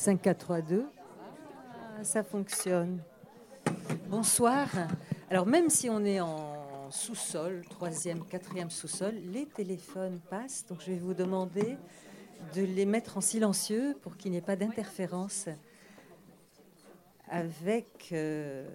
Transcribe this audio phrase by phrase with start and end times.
[0.00, 0.86] 5, 4, 3, 2.
[0.88, 3.02] Ah, ça fonctionne.
[4.08, 4.66] Bonsoir.
[5.28, 10.64] Alors même si on est en sous-sol, troisième, quatrième sous-sol, les téléphones passent.
[10.66, 11.76] Donc je vais vous demander
[12.54, 15.50] de les mettre en silencieux pour qu'il n'y ait pas d'interférence
[17.28, 18.66] avec euh,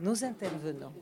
[0.00, 0.92] nos intervenants.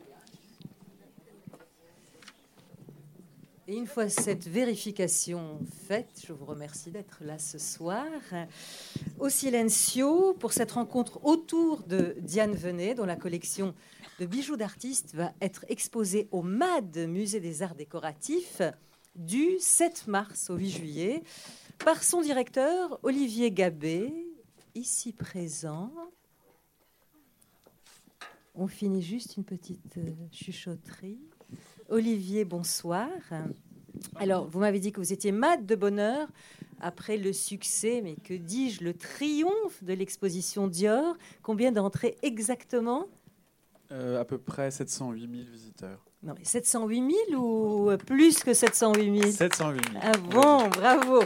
[3.66, 8.04] Et une fois cette vérification faite, je vous remercie d'être là ce soir.
[9.18, 13.74] Au Silencio, pour cette rencontre autour de Diane Venet, dont la collection
[14.20, 18.60] de bijoux d'artistes va être exposée au MAD, Musée des Arts Décoratifs,
[19.16, 21.22] du 7 mars au 8 juillet,
[21.82, 24.12] par son directeur Olivier Gabé,
[24.74, 25.90] ici présent.
[28.54, 31.18] On finit juste une petite euh, chuchotterie.
[31.94, 33.08] Olivier, bonsoir.
[34.16, 36.26] Alors, vous m'avez dit que vous étiez mat de bonheur
[36.80, 41.16] après le succès, mais que dis-je, le triomphe de l'exposition Dior.
[41.40, 43.06] Combien d'entrées exactement?
[43.92, 46.04] Euh, À peu près 708 000 visiteurs.
[46.24, 50.02] Non, mais 708 000 ou plus que 708 000 708 000.
[50.02, 51.20] Ah bon, bravo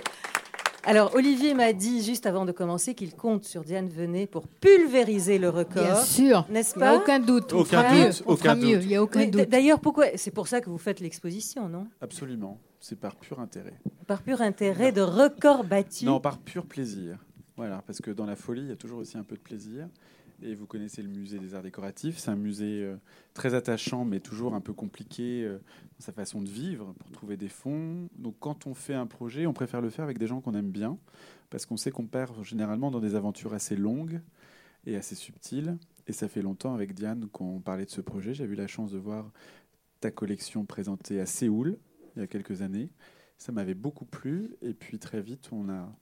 [0.84, 5.38] alors, Olivier m'a dit juste avant de commencer qu'il compte sur Diane Venet pour pulvériser
[5.38, 5.82] le record.
[5.84, 6.46] Bien sûr.
[6.50, 7.52] N'est-ce Il n'y a pas aucun doute.
[7.52, 8.22] On Aucun fera doute, mieux.
[8.26, 8.64] On aucun fera doute.
[8.64, 8.82] mieux.
[8.82, 9.48] Il n'y a aucun doute.
[9.50, 11.86] D'ailleurs, pourquoi C'est pour ça que vous faites l'exposition, non?
[12.00, 12.58] Absolument.
[12.80, 13.74] C'est par pur intérêt.
[14.06, 16.04] Par pur intérêt de record battu.
[16.04, 17.18] Non, par pur plaisir.
[17.56, 19.88] Voilà, parce que dans la folie, il y a toujours aussi un peu de plaisir.
[20.42, 22.18] Et vous connaissez le musée des arts décoratifs.
[22.18, 22.96] C'est un musée euh,
[23.34, 25.58] très attachant, mais toujours un peu compliqué euh,
[25.98, 28.08] dans sa façon de vivre pour trouver des fonds.
[28.16, 30.70] Donc, quand on fait un projet, on préfère le faire avec des gens qu'on aime
[30.70, 30.96] bien,
[31.50, 34.20] parce qu'on sait qu'on perd généralement dans des aventures assez longues
[34.86, 35.76] et assez subtiles.
[36.06, 38.32] Et ça fait longtemps avec Diane qu'on parlait de ce projet.
[38.32, 39.30] J'ai eu la chance de voir
[40.00, 41.78] ta collection présentée à Séoul
[42.16, 42.90] il y a quelques années.
[43.36, 44.56] Ça m'avait beaucoup plu.
[44.62, 45.92] Et puis très vite, on a,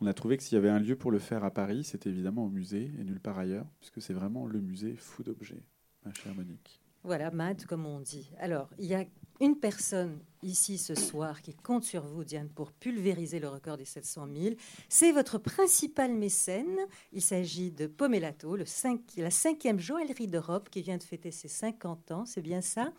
[0.00, 2.10] on a trouvé que s'il y avait un lieu pour le faire à Paris, c'était
[2.10, 5.62] évidemment au musée et nulle part ailleurs, puisque c'est vraiment le musée fou d'objets,
[6.04, 6.80] ma chère Monique.
[7.04, 8.30] Voilà, Mad, comme on dit.
[8.38, 9.04] Alors, il y a
[9.40, 13.84] une personne ici ce soir qui compte sur vous, Diane, pour pulvériser le record des
[13.84, 14.54] 700 000.
[14.88, 16.78] C'est votre principal mécène.
[17.12, 22.24] Il s'agit de Pomelato, la cinquième joaillerie d'Europe qui vient de fêter ses 50 ans.
[22.24, 22.92] C'est bien ça?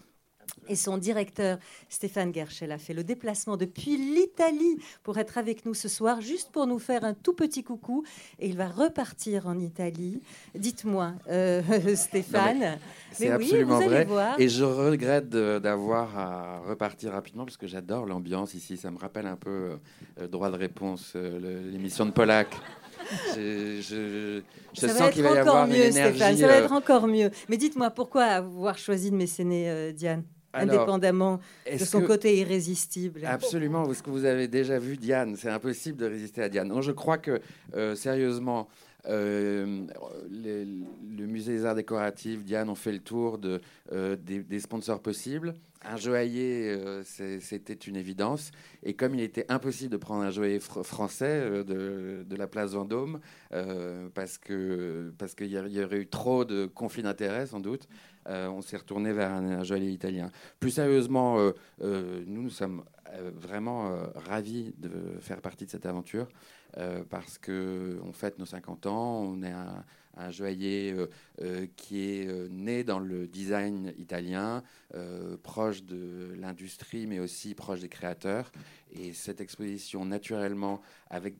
[0.67, 1.57] Et son directeur,
[1.89, 6.51] Stéphane Gershel, a fait le déplacement depuis l'Italie pour être avec nous ce soir, juste
[6.51, 8.03] pour nous faire un tout petit coucou.
[8.39, 10.22] Et il va repartir en Italie.
[10.56, 11.61] Dites-moi, euh,
[11.95, 12.78] Stéphane.
[13.11, 14.06] C'est Mais oui, absolument vous allez vrai.
[14.06, 14.39] voir.
[14.39, 18.77] Et je regrette d'avoir à repartir rapidement parce que j'adore l'ambiance ici.
[18.77, 19.77] Ça me rappelle un peu
[20.19, 22.50] euh, droit de réponse, euh, l'émission de Polak.
[23.35, 24.41] Je, je-
[24.73, 26.16] je ça sens va qu'il être va y encore avoir une mieux, énergie.
[26.16, 26.38] Stéphane.
[26.38, 27.29] Ça va euh, être encore mieux.
[27.50, 30.23] Mais dites-moi, pourquoi avoir choisi de mécéner euh, Diane,
[30.56, 31.40] alors, indépendamment
[31.72, 35.98] de son que- côté irrésistible Absolument, parce que vous avez déjà vu Diane, c'est impossible
[35.98, 36.68] de résister à Diane.
[36.70, 37.40] Non, je crois que,
[37.76, 38.68] euh, sérieusement,
[39.08, 39.86] euh,
[40.32, 43.62] les- le musée des arts décoratifs, Diane, ont fait le tour de,
[43.92, 45.54] euh, des, des sponsors possibles.
[45.88, 48.50] Un joaillier, euh, c'était une évidence.
[48.82, 52.72] Et comme il était impossible de prendre un joaillier fr- français de, de la place
[52.72, 53.20] Vendôme,
[54.16, 57.88] parce que parce qu'il y, aurait eu trop de conflits d'intérêts, sans doute,
[58.28, 60.31] on s'est retourné vers un, un joaillier italien.
[60.59, 65.72] Plus sérieusement, euh, euh, nous, nous sommes euh, vraiment euh, ravis de faire partie de
[65.72, 66.28] cette aventure
[66.78, 69.22] euh, parce que on fête nos 50 ans.
[69.22, 69.84] On est un,
[70.18, 71.08] un joaillier euh,
[71.41, 74.63] euh, qui est euh, né dans le design italien,
[74.96, 78.52] euh, proche de l'industrie, mais aussi proche des créateurs.
[78.92, 81.36] Et cette exposition, naturellement, avec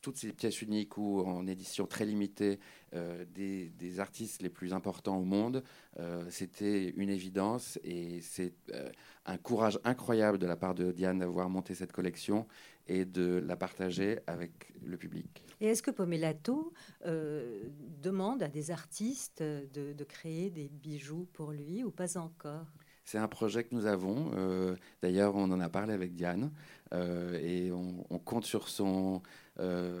[0.00, 2.58] toutes ces pièces uniques ou en édition très limitée
[2.94, 5.62] euh, des, des artistes les plus importants au monde,
[5.98, 8.90] euh, c'était une évidence et c'est euh,
[9.26, 12.46] un courage incroyable de la part de Diane d'avoir monté cette collection
[12.86, 15.44] et de la partager avec le public.
[15.60, 16.72] Et est-ce que Pomelato
[17.04, 22.66] demande à des artistes de, de créer des bijoux pour lui ou pas encore?
[23.04, 24.32] C'est un projet que nous avons.
[24.36, 26.52] euh, D'ailleurs, on en a parlé avec Diane
[26.92, 29.22] euh, et on, on compte sur son.
[29.60, 30.00] Euh,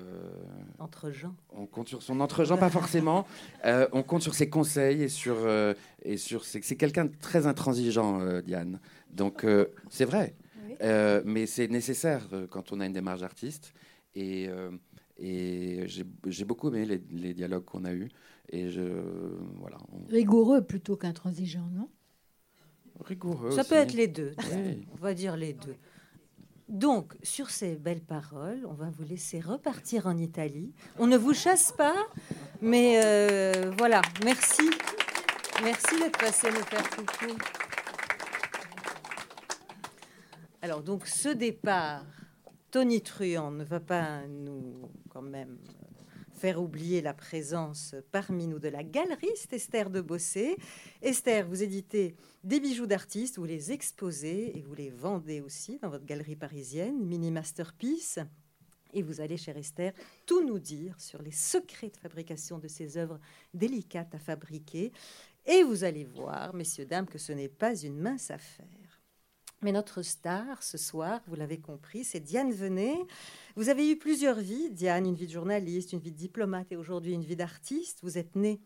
[0.78, 3.26] entre gens on compte sur son entre-gens, pas forcément.
[3.64, 6.44] Euh, on compte sur ses conseils et sur euh, et sur.
[6.44, 8.78] C'est c'est quelqu'un de très intransigeant, euh, Diane.
[9.10, 10.34] Donc euh, c'est vrai,
[10.64, 10.74] Oui.
[10.82, 13.72] Euh, mais c'est nécessaire euh, quand on a une démarche d'artiste.
[14.14, 14.70] Et euh,
[15.18, 18.08] et j'ai j'ai beaucoup aimé les, les dialogues qu'on a eus.
[18.50, 18.82] Et je
[19.56, 19.78] voilà.
[19.92, 21.88] on- Rigoureux plutôt qu'intransigeant, non?
[23.04, 23.50] Rigoureux.
[23.50, 23.70] Ça aussi.
[23.70, 24.34] peut être les deux.
[24.52, 24.86] Oui.
[24.92, 25.74] On va dire les deux.
[26.68, 30.74] Donc, sur ces belles paroles, on va vous laisser repartir en Italie.
[30.98, 31.96] On ne vous chasse pas,
[32.60, 34.68] mais euh, voilà, merci.
[35.64, 37.34] Merci d'être passé nous faire coucou.
[40.60, 42.04] Alors, donc, ce départ
[42.70, 45.56] tonitruant ne va pas nous, quand même,
[46.38, 50.56] faire oublier la présence parmi nous de la galeriste Esther de Bossé.
[51.02, 52.14] Esther, vous éditez
[52.44, 57.04] des bijoux d'artistes, vous les exposez et vous les vendez aussi dans votre galerie parisienne,
[57.04, 58.20] Mini Masterpiece.
[58.94, 59.92] Et vous allez, chère Esther,
[60.26, 63.18] tout nous dire sur les secrets de fabrication de ces œuvres
[63.52, 64.92] délicates à fabriquer.
[65.44, 68.77] Et vous allez voir, messieurs, dames, que ce n'est pas une mince affaire.
[69.62, 72.96] Mais notre star ce soir, vous l'avez compris, c'est Diane Venet.
[73.56, 76.76] Vous avez eu plusieurs vies, Diane, une vie de journaliste, une vie de diplomate et
[76.76, 77.98] aujourd'hui une vie d'artiste.
[78.02, 78.60] Vous êtes née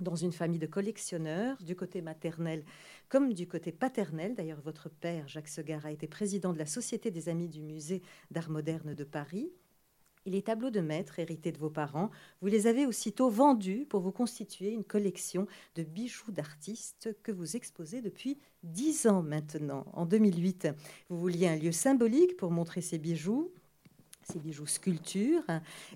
[0.00, 2.64] dans une famille de collectionneurs, du côté maternel
[3.08, 4.34] comme du côté paternel.
[4.34, 8.02] D'ailleurs, votre père, Jacques Segar, a été président de la Société des Amis du Musée
[8.32, 9.52] d'Art moderne de Paris.
[10.26, 12.10] Et les tableaux de maître hérités de vos parents,
[12.40, 17.56] vous les avez aussitôt vendus pour vous constituer une collection de bijoux d'artistes que vous
[17.56, 19.84] exposez depuis dix ans maintenant.
[19.92, 20.68] En 2008,
[21.10, 23.52] vous vouliez un lieu symbolique pour montrer ces bijoux
[24.24, 25.44] ces bijoux sculptures.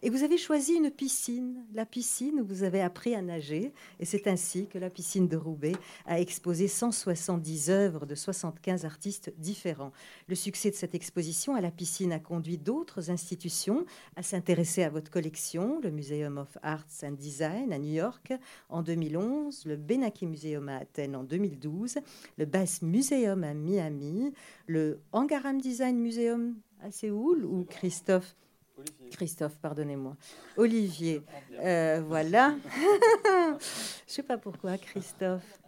[0.03, 3.73] Et vous avez choisi une piscine, la piscine où vous avez appris à nager.
[4.01, 5.77] Et c'est ainsi que la piscine de Roubaix
[6.07, 9.93] a exposé 170 œuvres de 75 artistes différents.
[10.27, 13.85] Le succès de cette exposition à la piscine a conduit d'autres institutions
[14.17, 18.33] à s'intéresser à votre collection, le Museum of Arts and Design à New York
[18.69, 21.99] en 2011, le Benaki Museum à Athènes en 2012,
[22.37, 24.33] le Bass Museum à Miami,
[24.67, 28.35] le Angaram Design Museum à Séoul ou Christophe
[29.11, 30.17] Christophe, pardonnez-moi.
[30.57, 31.23] Olivier,
[31.61, 32.57] euh, voilà.
[32.75, 33.59] Je ne
[34.07, 35.61] sais pas pourquoi, Christophe.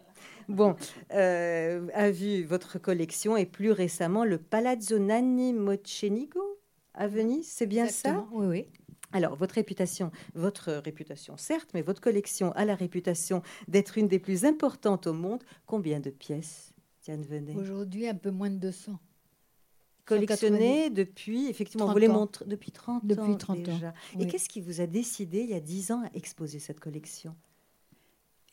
[0.47, 0.75] Bon,
[1.13, 6.59] euh, a vu votre collection et plus récemment le Palazzo Nanni Mocenigo
[6.93, 8.25] à Venise, c'est bien ça?
[8.31, 8.65] Oui, oui.
[9.13, 14.19] Alors, votre réputation, votre réputation, certes, mais votre collection a la réputation d'être une des
[14.19, 15.43] plus importantes au monde.
[15.65, 18.97] Combien de pièces, Tiane Venet Aujourd'hui, un peu moins de 200
[20.15, 23.89] collectionné depuis, effectivement, vous les montrez depuis 30 depuis ans 30 déjà.
[23.89, 26.79] Ans, Et qu'est-ce qui vous a décidé, il y a 10 ans, à exposer cette
[26.79, 27.35] collection?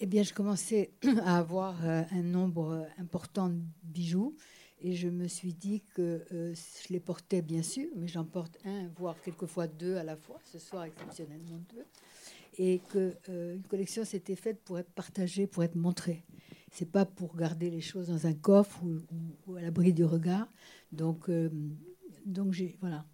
[0.01, 0.93] Eh bien, je commençais
[1.25, 4.37] à avoir euh, un nombre euh, important de bijoux.
[4.81, 8.57] Et je me suis dit que euh, je les portais bien sûr, mais j'en porte
[8.65, 11.85] un, voire quelquefois deux à la fois, ce soir exceptionnellement deux.
[12.61, 16.25] Et que une collection s'était faite pour être partagée, pour être montrée.
[16.73, 18.83] C'est pas pour garder les choses dans un coffre
[19.47, 20.49] ou à l'abri du regard.
[20.93, 21.50] Donc, euh,
[22.25, 23.05] donc j'ai, voilà,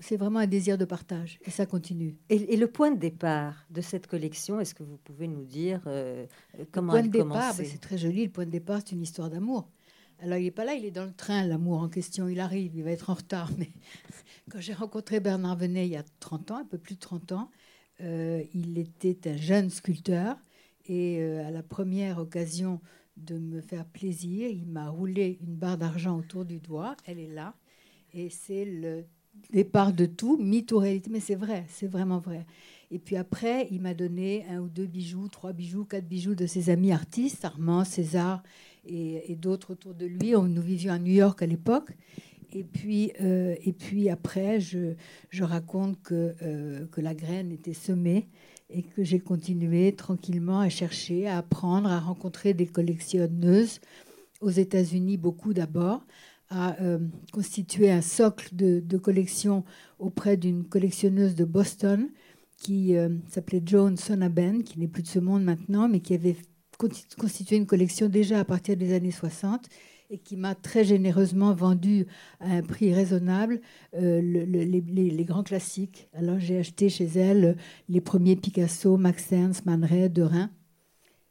[0.00, 2.16] c'est vraiment un désir de partage et ça continue.
[2.28, 6.26] Et, le point de départ de cette collection, est-ce que vous pouvez nous dire euh,
[6.70, 8.24] comment le point de départ, ben, c'est très joli.
[8.24, 9.68] Le point de départ, c'est une histoire d'amour.
[10.20, 12.28] Alors, il n'est pas là, il est dans le train, l'amour en question.
[12.28, 13.50] Il arrive, il va être en retard.
[13.58, 13.70] Mais
[14.50, 17.32] quand j'ai rencontré Bernard Venet il y a 30 ans, un peu plus de 30
[17.32, 17.50] ans,
[18.00, 20.36] euh, il était un jeune sculpteur.
[20.86, 22.78] Et à la première occasion
[23.16, 24.48] de me faire plaisir.
[24.48, 26.96] Il m'a roulé une barre d'argent autour du doigt.
[27.06, 27.54] Elle est là.
[28.12, 29.04] Et c'est le
[29.52, 31.10] départ de tout, mythe ou réalité.
[31.10, 32.46] Mais c'est vrai, c'est vraiment vrai.
[32.90, 36.46] Et puis après, il m'a donné un ou deux bijoux, trois bijoux, quatre bijoux de
[36.46, 38.42] ses amis artistes, Armand, César
[38.86, 40.32] et, d'autres autour de lui.
[40.32, 41.90] Nous vivions à New York à l'époque.
[42.52, 44.94] Et puis, euh, et puis après, je,
[45.30, 48.28] je raconte que, euh, que la graine était semée
[48.70, 53.80] et que j'ai continué tranquillement à chercher, à apprendre, à rencontrer des collectionneuses
[54.40, 56.04] aux États-Unis, beaucoup d'abord,
[56.50, 56.98] à euh,
[57.32, 59.64] constituer un socle de, collection
[59.98, 62.10] auprès d'une collectionneuse de Boston
[62.58, 66.36] qui euh, s'appelait Joan Sonaben, qui n'est plus de ce monde maintenant, mais qui avait
[67.16, 69.68] constitué une collection déjà à partir des années 60
[70.14, 72.06] et qui m'a très généreusement vendu
[72.38, 73.60] à un prix raisonnable
[73.94, 76.08] euh, les, grands classiques.
[76.14, 77.56] Alors j'ai acheté chez elle
[77.88, 80.50] les premiers Picasso, Max Ernst, Man Ray, Derain.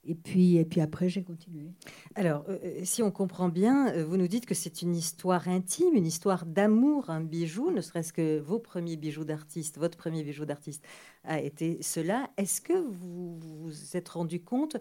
[0.06, 1.72] Et puis, et puis après, j'ai continué.
[2.16, 5.96] Alors, euh, euh, si on comprend bien, vous nous dites que c'est une histoire intime,
[5.96, 10.44] une histoire d'amour, un bijou, ne serait-ce que vos premiers bijoux d'artiste, votre premier bijou
[10.44, 10.84] d'artiste
[11.24, 12.30] a été cela.
[12.36, 14.76] Est-ce que vous vous êtes rendu compte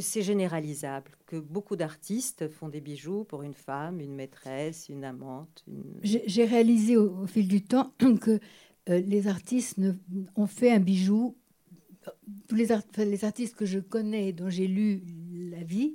[0.00, 5.64] c'est généralisable, que beaucoup d'artistes font des bijoux pour une femme, une maîtresse, une amante.
[6.02, 8.38] J'ai réalisé au, fil du temps que
[8.88, 9.78] euh, les artistes
[10.36, 11.36] ont fait un bijou.
[12.48, 15.02] Tous les, artistes que je connais et dont j'ai lu
[15.50, 15.94] la vie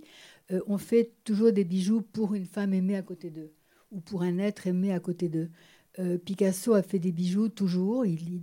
[0.52, 3.52] euh, ont fait toujours des bijoux pour une femme aimée à côté d'eux
[3.92, 5.50] ou pour un être aimé à côté d'eux.
[6.00, 8.06] Euh, Picasso a fait des bijoux toujours.
[8.06, 8.42] Il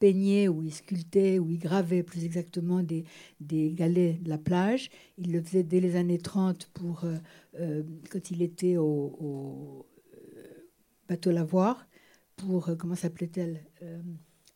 [0.00, 3.04] peignait ou il sculptait ou il gravait plus exactement des,
[3.38, 4.90] des galets de la plage.
[5.18, 7.16] Il le faisait dès les années 30 pour, euh,
[7.60, 8.84] euh, quand il était au,
[9.20, 10.68] au euh,
[11.08, 11.86] bateau Lavoir,
[12.36, 13.60] pour, comment s'appelait-elle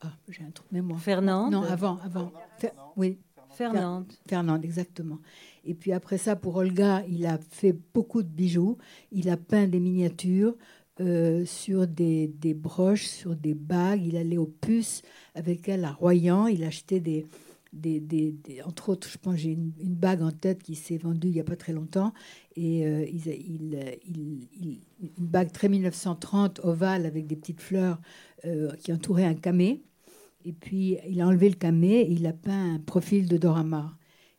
[0.01, 0.99] Ah, j'ai un truc mémoire.
[1.01, 2.33] Fernande Non, avant, avant.
[2.97, 3.19] oui.
[3.51, 4.13] Fernande.
[4.27, 5.21] Fernande, exactement.
[5.65, 8.79] Et puis après ça, pour Olga, il a fait beaucoup de bijoux.
[9.13, 10.57] Il a peint des miniatures
[11.01, 14.07] euh, sur des, broches, sur des bagues.
[14.07, 15.03] Il allait aux puces
[15.35, 16.47] avec elle à Royan.
[16.47, 17.27] Il achetait des,
[17.73, 21.35] des, des, entre autres, je pense j'ai une, bague en tête qui s'est vendue il
[21.35, 22.13] n'y a pas très longtemps.
[22.55, 24.81] Et euh, il, il, il,
[25.19, 28.01] une bague très 1930, ovale, avec des petites fleurs
[28.45, 29.83] euh, qui entouraient un camé.
[30.45, 33.65] Et puis, il a enlevé le camé et il a peint un profil de Dora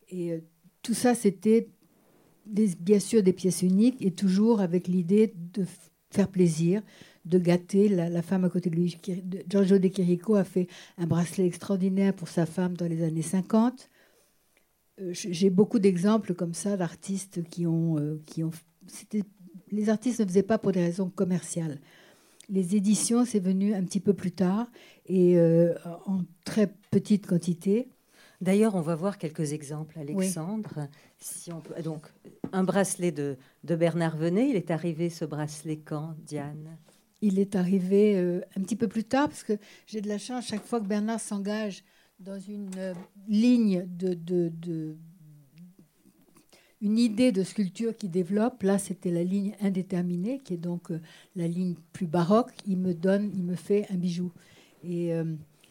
[0.08, 0.40] Et
[0.82, 1.68] tout ça, c'était
[2.46, 5.66] bien sûr des pièces uniques et toujours avec l'idée de
[6.16, 6.82] faire plaisir,
[7.24, 8.96] de gâter la, femme à côté de lui.
[9.48, 13.90] Giorgio De Chirico a fait un bracelet extraordinaire pour sa femme dans les années 50.
[15.00, 18.52] Euh, j'ai beaucoup d'exemples comme ça d'artistes qui ont, euh, qui ont.
[19.70, 21.80] Les artistes ne faisaient pas pour des raisons commerciales.
[22.48, 24.70] Les éditions, c'est venu un petit peu plus tard
[25.06, 25.74] et euh,
[26.06, 27.88] en très petite quantité.
[28.40, 30.88] D'ailleurs, on va voir quelques exemples, Alexandre.
[31.62, 31.82] Peut...
[31.82, 32.06] Donc,
[32.52, 36.78] un bracelet de, de Bernard Venet, il est arrivé ce bracelet quand, Diane?
[37.22, 38.18] Il est arrivé
[38.56, 39.54] un petit peu plus tard, parce que
[39.86, 41.82] j'ai de la chance, chaque fois que Bernard s'engage
[42.18, 42.94] dans une euh,
[43.28, 44.96] ligne de, de,
[46.80, 48.62] une idée de sculpture qui développe.
[48.62, 51.00] Là, c'était la ligne indéterminée, qui est donc euh,
[51.34, 52.52] la ligne plus baroque.
[52.66, 54.32] Il me donne, il me fait un bijou.
[54.82, 55.24] Et euh,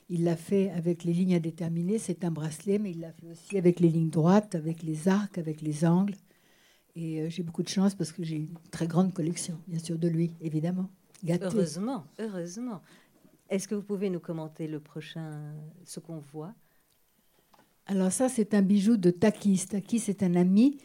[0.10, 1.98] il l'a fait avec les lignes indéterminées.
[1.98, 5.38] C'est un bracelet, mais il l'a fait aussi avec les lignes droites, avec les arcs,
[5.38, 6.16] avec les angles.
[6.96, 10.08] Et j'ai beaucoup de chance parce que j'ai une très grande collection, bien sûr, de
[10.08, 10.90] lui, évidemment.
[11.28, 12.82] Heureusement, heureusement.
[13.50, 16.54] Est-ce que vous pouvez nous commenter le prochain, ce qu'on voit?
[17.88, 19.68] Alors ça, c'est un bijou de Takis.
[19.70, 20.78] Takis est un ami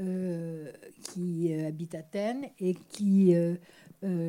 [0.00, 0.70] euh,
[1.02, 3.34] qui euh, habite Athènes et qui...
[3.34, 3.56] Euh,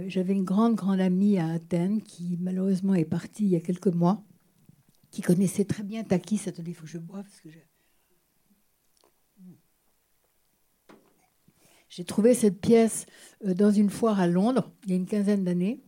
[0.08, 3.94] j'avais une grande, grande amie à Athènes qui malheureusement est partie il y a quelques
[3.94, 4.24] mois,
[5.12, 6.42] qui connaissait très bien Takis.
[6.48, 7.50] Attendez, il faut que je boive parce que
[11.90, 13.06] J'ai trouvé cette pièce
[13.44, 15.80] dans une foire à Londres il y a une quinzaine d'années.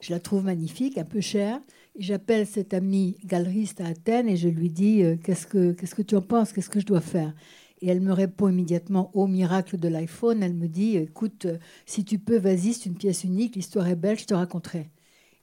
[0.00, 1.60] Je la trouve magnifique, un peu chère.
[1.96, 6.02] J'appelle cette amie galeriste à Athènes et je lui dis euh, qu'est-ce que qu'est-ce que
[6.02, 6.52] tu en penses?
[6.52, 7.32] Qu'est-ce que je dois faire?
[7.80, 10.42] Et elle me répond immédiatement au miracle de l'iPhone.
[10.42, 13.96] Elle me dit écoute, euh, si tu peux, vas-y, c'est une pièce unique, l'histoire est
[13.96, 14.90] belle, je te raconterai.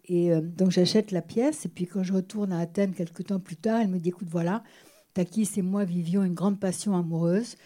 [0.06, 3.40] Et euh, donc j'achète la pièce et puis quand je retourne à Athènes quelques temps
[3.40, 4.64] plus tard, elle me dit écoute voilà,
[5.14, 7.58] Takis et moi vivions une grande passion amoureuse.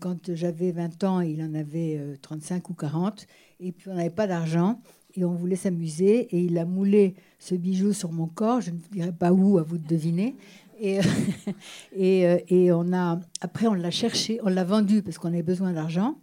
[0.00, 3.26] quand j'avais 20 ans, il en avait 35 ou 40
[3.60, 4.80] et puis on n'avait pas d'argent
[5.16, 6.28] et on voulait s'amuser.
[6.34, 8.60] Et il a moulé ce bijou sur mon corps.
[8.60, 10.36] Je ne dirai pas où, à vous de deviner.
[10.80, 10.98] Et,
[11.96, 15.42] et, euh, et, on a, après, on l'a cherché, on l'a vendu parce qu'on avait
[15.42, 16.18] besoin d'argent.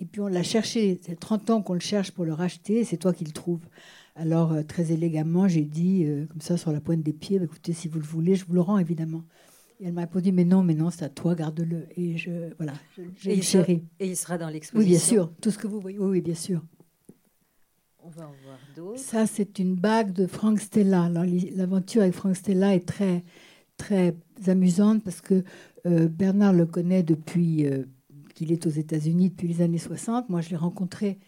[0.00, 2.96] Et puis on l'a cherché, c'est 30 ans qu'on le cherche pour le racheter, c'est
[2.96, 3.64] toi qui le trouves.
[4.16, 7.46] Alors, euh, très élégamment, j'ai dit, euh, comme ça, sur la pointe des pieds, bah,
[7.46, 9.24] écoutez, si vous le voulez, je vous le rends, évidemment.
[9.80, 11.86] Et elle m'a répondu, mais non, mais non, c'est à toi, garde-le.
[11.96, 12.74] Et je, voilà,
[13.16, 13.82] j'ai chéri.
[13.98, 16.20] Et il sera dans l'exposition Oui, bien sûr, tout ce que vous voyez, oui, oui
[16.20, 16.62] bien sûr.
[17.98, 19.00] On va en voir d'autres.
[19.00, 21.08] Ça, c'est une bague de Frank Stella.
[21.08, 23.24] L'aventure avec Frank Stella est très,
[23.76, 24.14] très
[24.46, 25.42] amusante parce que
[25.86, 27.84] euh, Bernard le connaît depuis euh,
[28.34, 30.28] qu'il est aux États-Unis depuis les années 60.
[30.28, 31.18] Moi, je l'ai rencontré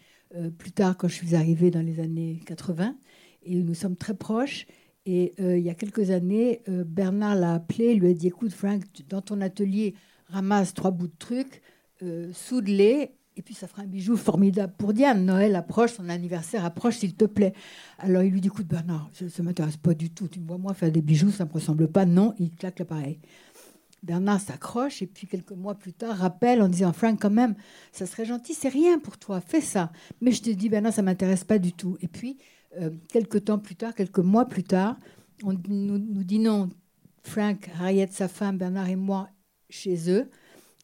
[0.57, 2.95] plus tard quand je suis arrivée dans les années 80
[3.43, 4.65] et nous sommes très proches.
[5.05, 9.21] Et il y a quelques années, Bernard l'a appelé, lui a dit Écoute, Frank, dans
[9.21, 9.95] ton atelier,
[10.27, 11.61] ramasse trois bouts de trucs,
[12.33, 15.23] soude-les et puis ça fera un bijou formidable pour Diane.
[15.23, 17.53] Noël approche, son anniversaire approche, s'il te plaît.
[17.99, 20.27] Alors il lui dit, écoute Bernard, ça ne m'intéresse pas du tout.
[20.27, 22.05] Tu me vois moi faire des bijoux, ça ne me ressemble pas.
[22.05, 23.19] Non, il claque l'appareil.
[24.03, 27.55] Bernard s'accroche et puis quelques mois plus tard rappelle en disant Frank quand même
[27.91, 29.91] ça serait gentil c'est rien pour toi fais ça.
[30.21, 31.97] Mais je te dis Bernard ça m'intéresse pas du tout.
[32.01, 32.37] Et puis
[32.79, 34.97] euh, quelques temps plus tard quelques mois plus tard
[35.43, 36.69] on nous, nous dînons
[37.23, 39.29] Frank Harriet sa femme Bernard et moi
[39.69, 40.29] chez eux.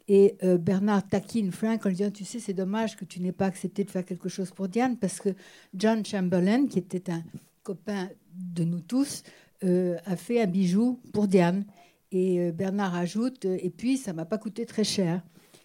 [0.07, 3.31] Et euh, Bernard taquine Frank en lui disant Tu sais, c'est dommage que tu n'aies
[3.31, 5.29] pas accepté de faire quelque chose pour Diane, parce que
[5.73, 7.23] John Chamberlain, qui était un
[7.63, 9.23] copain de nous tous,
[9.63, 11.65] euh, a fait un bijou pour Diane.
[12.13, 15.21] Et euh, Bernard ajoute Et puis, ça m'a pas coûté très cher.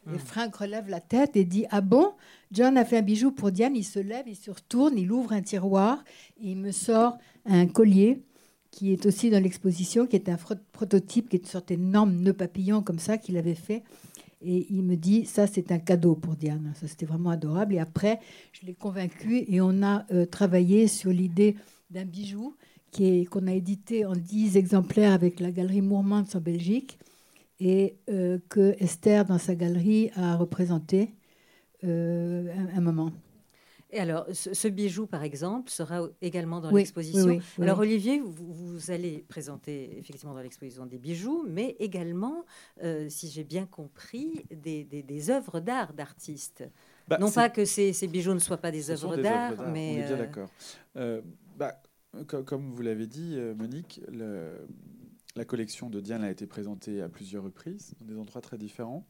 [0.06, 0.18] Et hmm.
[0.18, 2.12] Frank relève la tête et dit Ah bon?
[2.50, 3.76] John a fait un bijou pour Diane.
[3.76, 6.02] Il se lève, il se retourne, il ouvre un tiroir
[6.40, 8.22] et il me sort un collier
[8.70, 10.38] qui est aussi dans l'exposition, qui est un
[10.72, 13.82] prototype, qui est une sorte d'énorme nœud papillon comme ça qu'il avait fait.
[14.40, 16.72] Et il me dit, ça c'est un cadeau pour Diane.
[16.80, 17.74] Ça c'était vraiment adorable.
[17.74, 18.20] Et après,
[18.52, 21.56] je l'ai convaincu et on a euh, travaillé sur l'idée
[21.90, 22.54] d'un bijou
[22.90, 26.98] qui qu'on a édité en 10 exemplaires avec la galerie Mourmans en Belgique
[27.60, 31.14] et euh, que Esther, dans sa galerie, a représenté
[31.84, 33.12] euh, un moment.
[33.90, 37.40] Et alors, ce, bijou, par exemple, sera également dans l'exposition.
[37.58, 42.44] alors, Olivier, vous, allez présenter effectivement dans l'exposition des bijoux, mais également,
[42.84, 46.64] euh, si j'ai bien compris, des, des, œuvres d'art d'artistes.
[47.08, 49.94] bah, non pas que ces, ces, bijoux ne soient pas des œuvres d'art, mais...
[49.94, 50.50] On est bien d'accord.
[51.56, 51.80] Bah,
[52.46, 54.52] comme vous l'avez dit, Monique, le,
[55.36, 59.06] la collection de Diane a été présentée à plusieurs reprises, dans des endroits très différents.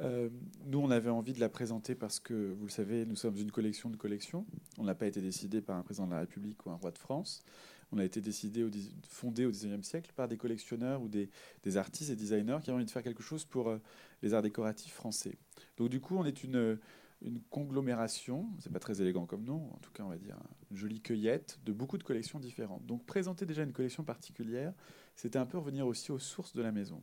[0.00, 0.28] Euh,
[0.64, 3.50] nous, on avait envie de la présenter parce que, vous le savez, nous sommes une
[3.50, 4.46] collection de collections.
[4.78, 6.98] On n'a pas été décidé par un président de la République ou un roi de
[6.98, 7.42] France.
[7.90, 8.70] On a été décidé, au,
[9.08, 11.28] fondé au XIXe siècle par des collectionneurs ou des,
[11.76, 13.78] artistes et designers qui avaient envie de faire quelque chose pour euh,
[14.22, 15.36] les arts décoratifs français.
[15.76, 16.78] Donc, du coup, on est une,
[17.20, 20.36] une conglomération, c'est pas très élégant comme nom, en tout cas, on va dire
[20.70, 22.86] une jolie cueillette de beaucoup de collections différentes.
[22.86, 24.72] Donc, présenter déjà une collection particulière,
[25.16, 27.02] c'était un peu revenir aussi aux sources de la maison.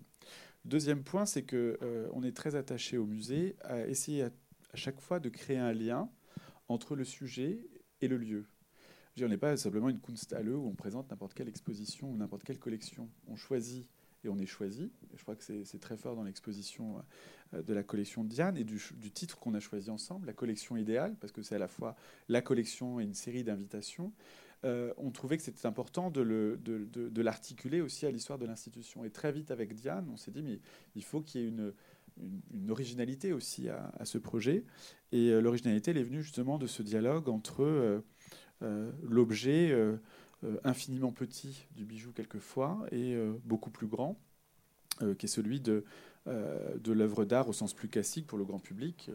[0.63, 4.29] Deuxième point, c'est que euh, on est très attaché au musée à essayer à,
[4.73, 6.09] chaque fois de créer un lien
[6.67, 7.65] entre le sujet
[8.01, 8.45] et le lieu.
[9.21, 12.59] on n'est pas simplement une Kunsthalle où on présente n'importe quelle exposition ou n'importe quelle
[12.59, 13.09] collection.
[13.27, 13.87] On choisit
[14.25, 14.91] et on est choisi.
[15.15, 17.01] je crois que c'est très fort dans l'exposition
[17.53, 18.79] euh, de la collection de Diane et du,
[19.13, 21.95] titre qu'on a choisi ensemble, la collection idéale, parce que c'est à la fois
[22.29, 24.11] la collection et une série d'invitations.
[24.63, 29.05] Euh, on trouvait que c'était important de, l'articuler aussi à l'histoire de l'institution.
[29.05, 30.59] Et très vite avec Diane, on s'est dit, mais
[30.95, 31.73] il faut qu'il y ait une,
[32.69, 34.63] originalité aussi à, ce projet.
[35.11, 38.03] Et euh, l'originalité, elle est venue justement de ce dialogue entre
[39.03, 39.75] l'objet
[40.63, 44.19] infiniment petit du bijou quelquefois et beaucoup plus grand,
[45.17, 45.83] qui est celui de,
[46.25, 49.09] l'œuvre d'art au sens plus classique pour le grand public,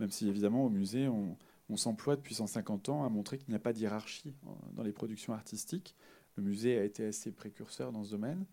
[0.00, 3.60] même si évidemment au musée, on s'emploie depuis 150 ans à montrer qu'il n'y a
[3.60, 4.34] pas de hiérarchie
[4.72, 5.94] dans les productions artistiques.
[6.36, 8.44] Le musée a été assez précurseur dans ce domaine.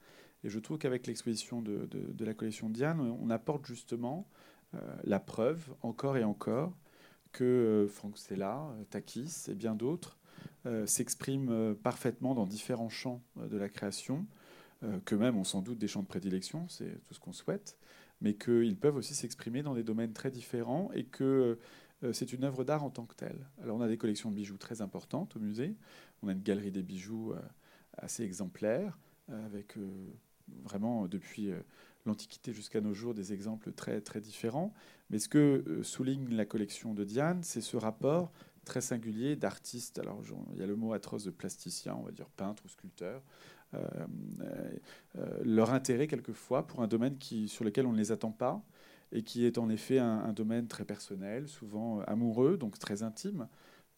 [0.43, 1.87] Et je trouve qu'avec l'exposition de,
[2.19, 4.27] la collection Diane, on apporte justement
[4.73, 6.73] euh, la preuve, encore et encore,
[7.31, 10.17] que euh, Franck Stella, euh, Takis et bien d'autres
[10.85, 14.25] s'expriment parfaitement dans différents champs de la création,
[15.05, 17.77] qu'eux-mêmes ont sans doute des champs de prédilection, c'est tout ce qu'on souhaite,
[18.21, 21.57] mais qu'ils peuvent aussi s'exprimer dans des domaines très différents et que
[22.03, 23.47] euh, c'est une œuvre d'art en tant que telle.
[23.61, 25.75] Alors on a des collections de bijoux très importantes au musée,
[26.21, 27.39] on a une galerie des bijoux euh,
[27.97, 28.97] assez exemplaire,
[29.29, 29.75] euh, avec
[30.63, 31.51] vraiment depuis
[32.05, 34.73] l'Antiquité jusqu'à nos jours des exemples très, très différents.
[35.09, 38.33] Mais ce que souligne la collection de Diane, c'est ce rapport
[38.71, 39.99] très singulier d'artistes.
[39.99, 40.21] Alors
[40.53, 43.21] il y a le mot atroce de plasticien, on va dire peintre ou sculpteur.
[45.43, 48.63] leur intérêt quelquefois pour un domaine qui, sur lequel on ne les attend pas,
[49.11, 53.47] et qui est en effet un, domaine très personnel, souvent euh, amoureux, donc très intime.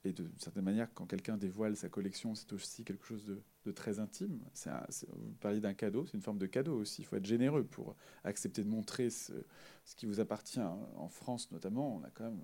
[0.05, 3.25] Et de certaine manière, quand quelqu'un dévoile sa collection, c'est aussi quelque chose
[3.63, 4.37] de, très intime.
[5.13, 7.03] vous parliez d'un cadeau, c'est une forme de cadeau aussi.
[7.03, 9.31] Il faut être généreux pour accepter de montrer ce,
[9.95, 10.59] qui vous appartient.
[10.59, 12.41] En France notamment, on a quand même,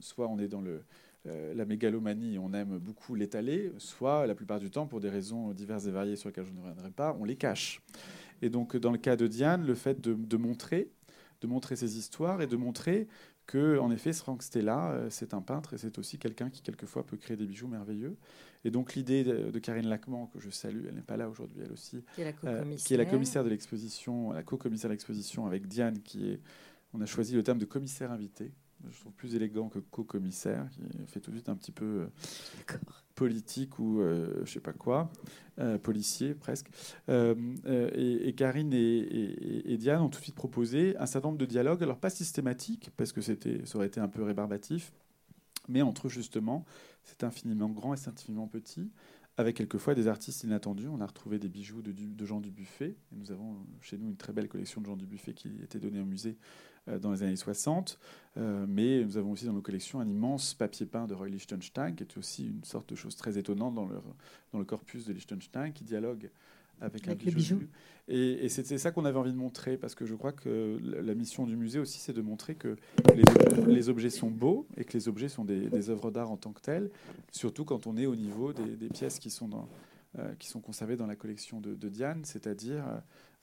[0.00, 0.82] soit on est dans le,
[1.26, 5.52] euh, la mégalomanie, on aime beaucoup l'étaler, soit la plupart du temps, pour des raisons
[5.52, 7.80] diverses et variées sur lesquelles je ne reviendrai pas, on les cache.
[8.40, 10.90] Et donc dans le cas de Diane, le fait de montrer
[11.42, 13.08] de montrer ces histoires et de montrer
[13.46, 17.04] que, en effet, Frank Stella, euh, c'est un peintre et c'est aussi quelqu'un qui, quelquefois,
[17.04, 18.16] peut créer des bijoux merveilleux.
[18.64, 21.72] Et donc, l'idée de, Karine Lacman, que je salue, elle n'est pas là aujourd'hui, elle
[21.72, 25.46] aussi, qui est la, euh, qui est la commissaire de l'exposition, la co-commissaire de l'exposition
[25.46, 26.40] avec Diane, qui est,
[26.94, 28.52] on a choisi le terme de commissaire invité,
[28.90, 32.76] je trouve plus élégant que co-commissaire, qui fait tout de suite un petit peu euh,
[33.14, 35.10] politique ou euh, je sais pas quoi,
[35.58, 36.68] euh, policier presque.
[37.08, 41.98] Et, Karine et, Diane ont tout de suite proposé un certain nombre de dialogues, alors
[41.98, 44.92] pas systématiques, parce que c'était, ça aurait été un peu rébarbatif,
[45.68, 46.64] mais entre justement,
[47.04, 48.90] c'est infiniment grand et c'est infiniment petit,
[49.36, 50.88] avec quelquefois des artistes inattendus.
[50.88, 54.16] On a retrouvé des bijoux de, de Jean Dubuffet, et nous avons chez nous une
[54.16, 56.36] très belle collection de Jean Dubuffet qui était donnée au musée
[56.88, 57.98] euh, dans les années 60.
[58.36, 61.94] Euh, mais nous avons aussi dans nos collections un immense papier peint de Roy Lichtenstein,
[61.94, 65.84] qui est aussi une sorte de chose très étonnante dans le corpus de Lichtenstein, qui
[65.84, 66.30] dialogue
[66.82, 67.62] avec, un bijou.
[68.08, 71.46] Et, c'était ça qu'on avait envie de montrer, parce que je crois que la mission
[71.46, 72.76] du musée aussi, c'est de montrer que
[73.66, 76.60] les, objets sont beaux et que les objets sont des, œuvres d'art en tant que
[76.60, 76.90] telles,
[77.30, 79.68] surtout quand on est au niveau des, pièces qui sont, dans,
[80.18, 82.84] euh, qui sont conservées dans la collection de, de Diane, c'est-à-dire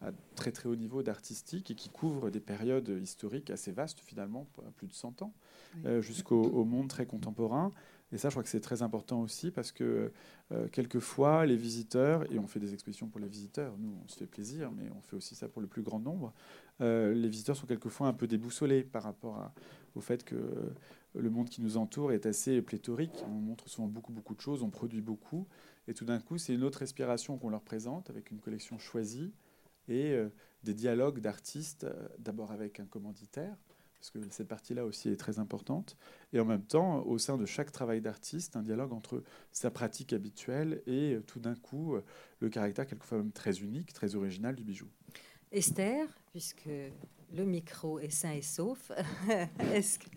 [0.01, 4.47] à très très haut niveau d'artistique et qui couvre des périodes historiques assez vastes finalement,
[4.77, 5.33] plus de 100 ans,
[5.85, 7.73] euh, jusqu'au monde très contemporain.
[8.11, 10.11] Et ça, je crois que c'est très important aussi parce que
[10.51, 14.17] euh, quelquefois, les visiteurs, et on fait des expositions pour les visiteurs, nous on se
[14.17, 16.33] fait plaisir, mais on fait aussi ça pour le plus grand nombre,
[16.81, 19.51] euh, les visiteurs sont quelquefois un peu déboussolés par rapport
[19.95, 20.35] au fait que
[21.15, 23.23] le monde qui nous entoure est assez pléthorique.
[23.27, 25.47] On montre souvent beaucoup, beaucoup de choses, on produit beaucoup,
[25.87, 29.33] et tout d'un coup, c'est une autre respiration qu'on leur présente avec une collection choisie
[29.87, 30.29] et euh,
[30.63, 33.55] des dialogues d'artistes, euh, d'abord avec un commanditaire,
[33.99, 35.97] parce que cette partie-là aussi est très importante,
[36.33, 40.13] et en même temps, au sein de chaque travail d'artiste, un dialogue entre sa pratique
[40.13, 41.95] habituelle et euh, tout d'un coup
[42.39, 44.87] le caractère quelquefois même très unique, très original du bijou.
[45.51, 46.69] Esther, puisque
[47.33, 48.91] le micro est sain et sauf,
[49.73, 50.09] est-ce que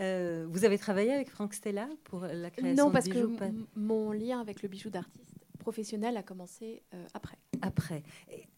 [0.00, 3.28] euh, vous avez travaillé avec Franck Stella pour la création Non, parce que
[3.74, 5.26] mon lien avec le bijou d'artiste
[5.58, 7.38] professionnel a commencé euh, après.
[7.60, 8.04] Après.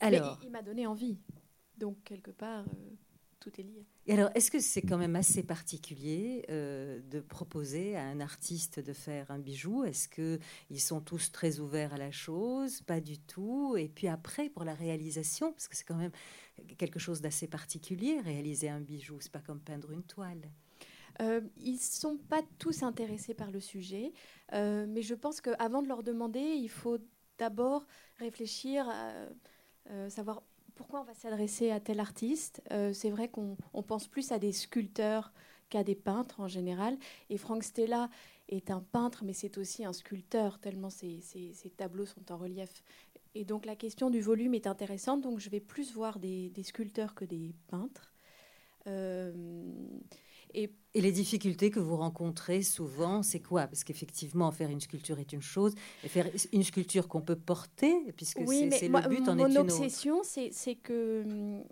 [0.00, 1.18] alors, il, m'a donné envie.
[1.78, 2.90] Donc quelque part, euh,
[3.40, 3.86] tout est lié.
[4.06, 8.80] Et alors, est-ce que c'est quand même assez particulier euh, de proposer à un artiste
[8.80, 9.84] de faire un bijou?
[9.84, 12.80] Est-ce qu'ils sont tous très ouverts à la chose?
[12.82, 13.76] Pas du tout.
[13.76, 16.12] Et puis après, pour la réalisation, parce que c'est quand même
[16.76, 20.50] quelque chose d'assez particulier, réaliser un bijou, c'est pas comme peindre une toile.
[21.20, 24.12] Euh, ils ne sont pas tous intéressés par le sujet,
[24.52, 26.98] euh, mais je pense qu'avant de leur demander, il faut
[27.38, 27.86] d'abord
[28.18, 29.12] réfléchir à
[29.90, 30.42] euh, savoir
[30.78, 32.62] pourquoi on va s'adresser à tel artiste.
[32.94, 35.32] c'est vrai qu'on pense plus à des sculpteurs
[35.68, 36.96] qu'à des peintres en général.
[37.30, 38.08] Et Frank Stella
[38.48, 41.20] est un peintre, mais c'est aussi un sculpteur, tellement ses,
[41.76, 42.84] tableaux sont en relief.
[43.34, 45.20] Et donc la question du volume est intéressante.
[45.20, 48.14] Donc je vais plus voir des, des sculpteurs que des peintres.
[50.54, 53.66] Et, les difficultés que vous rencontrez souvent, c'est quoi?
[53.66, 57.94] Parce qu'effectivement, faire une sculpture est une chose, et faire une sculpture qu'on peut porter,
[58.16, 61.62] puisque c'est le but, en mon est une obsession, c'est que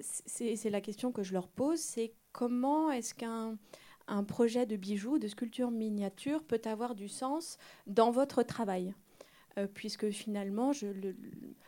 [0.00, 3.56] c'est la question que je leur pose, c'est comment est-ce qu'un
[4.08, 8.94] un projet de bijoux, de sculpture miniature peut avoir du sens dans votre travail?
[9.58, 11.14] Euh, Puisque finalement, je, le,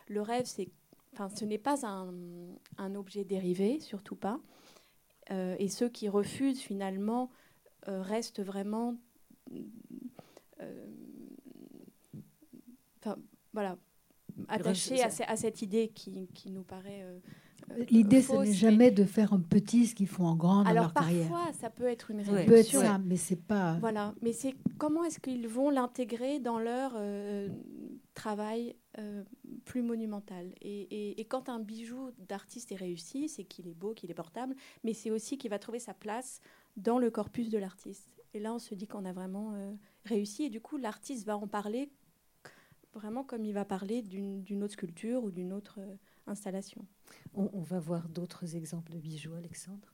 [0.07, 0.69] le, rêve, c'est,
[1.13, 2.13] enfin, ce n'est pas un,
[2.77, 4.39] un objet dérivé, surtout pas.
[5.31, 7.31] Euh, et ceux qui refusent finalement
[7.87, 8.95] euh, restent vraiment
[10.61, 10.85] euh,
[13.53, 13.77] voilà,
[14.47, 17.05] attachés à, à, cette idée qui, qui nous paraît
[17.89, 20.83] L'idée, ce n'est jamais de faire en petit ce qu'ils font en grand dans Alors,
[20.85, 21.29] leur carrière.
[21.29, 22.45] Parfois, ça peut être une réduction.
[22.45, 23.77] peut être ça, mais c'est pas.
[23.79, 26.93] Voilà, mais c'est comment est-ce qu'ils vont l'intégrer dans leur
[28.15, 29.23] travail euh,
[29.65, 30.53] plus monumental.
[30.61, 34.93] Et, quand un bijou d'artiste est réussi, c'est qu'il est beau, qu'il est portable, mais
[34.93, 36.39] c'est aussi qu'il va trouver sa place
[36.77, 38.09] dans le corpus de l'artiste.
[38.33, 39.73] Et là, on se dit qu'on a vraiment euh,
[40.05, 40.43] réussi.
[40.43, 41.89] Et du coup, l'artiste va en parler
[42.93, 45.95] vraiment comme il va parler d'une autre sculpture ou d'une autre euh,
[46.27, 46.85] installation.
[47.33, 49.93] On, on, va voir d'autres exemples de bijoux, Alexandre.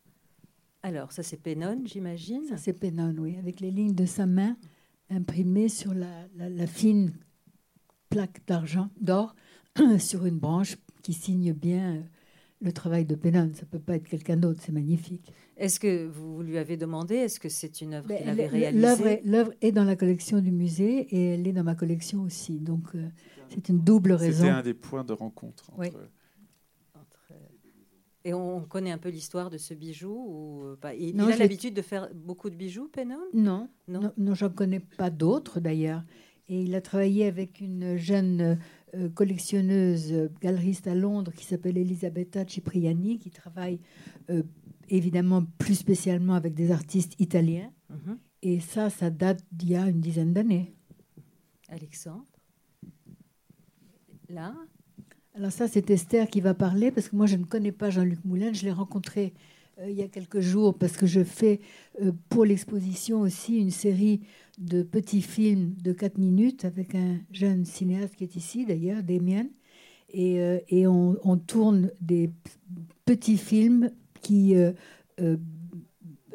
[0.84, 2.43] Alors, ça c'est Pénon, j'imagine.
[2.45, 4.57] Ça c'est Pénon, oui, avec les lignes de sa main
[5.10, 7.13] imprimées sur la, la fine
[8.12, 9.36] plaque d'argent, d'or,
[9.99, 12.01] sur une branche qui signe bien euh,
[12.62, 13.51] le travail de Pennon.
[13.53, 15.31] Ça ne peut pas être quelqu'un d'autre, c'est magnifique.
[15.57, 19.21] Est-ce que vous lui avez demandé, est-ce que c'est une œuvre ben, qu'il avait réalisée
[19.23, 22.60] L'œuvre est, dans la collection du musée et elle est dans ma collection aussi.
[22.60, 23.07] Donc euh,
[23.49, 24.43] c'est une double raison.
[24.43, 25.71] C'était un des points de rencontre.
[25.73, 26.01] Entre...
[28.23, 30.93] Et on connaît un peu l'histoire de ce bijou ou pas?
[30.93, 35.10] Il, a l'habitude de faire beaucoup de bijoux, Pennon Non, non, non, j'en connais pas
[35.10, 36.03] d'autres d'ailleurs.
[36.47, 38.55] Et il a travaillé avec une jeune euh,
[39.13, 43.80] collectionneuse euh, galeriste à Londres qui s'appelle Elisabetta Cipriani, qui travaille
[44.30, 44.43] euh,
[44.89, 47.71] évidemment plus spécialement avec des artistes italiens.
[47.89, 48.17] Mhm.
[48.43, 50.73] Et ça, ça date d'il y a une dizaine d'années.
[51.69, 52.25] Alexandre?
[54.30, 54.56] Là?
[55.36, 58.23] Alors ça, c'est Esther qui va parler, parce que moi, je ne connais pas Jean-Luc
[58.25, 58.51] Moulin.
[58.51, 59.34] Je l'ai rencontré
[59.88, 61.60] il y a quelques jours, parce que je fais
[62.29, 64.21] pour l'exposition aussi une série
[64.57, 69.45] de petits films de 4 minutes avec un jeune cinéaste qui est ici d'ailleurs, Damien.
[70.13, 72.31] Et, euh, et on, tourne des
[73.05, 74.55] petits films qui...
[74.55, 74.73] Euh,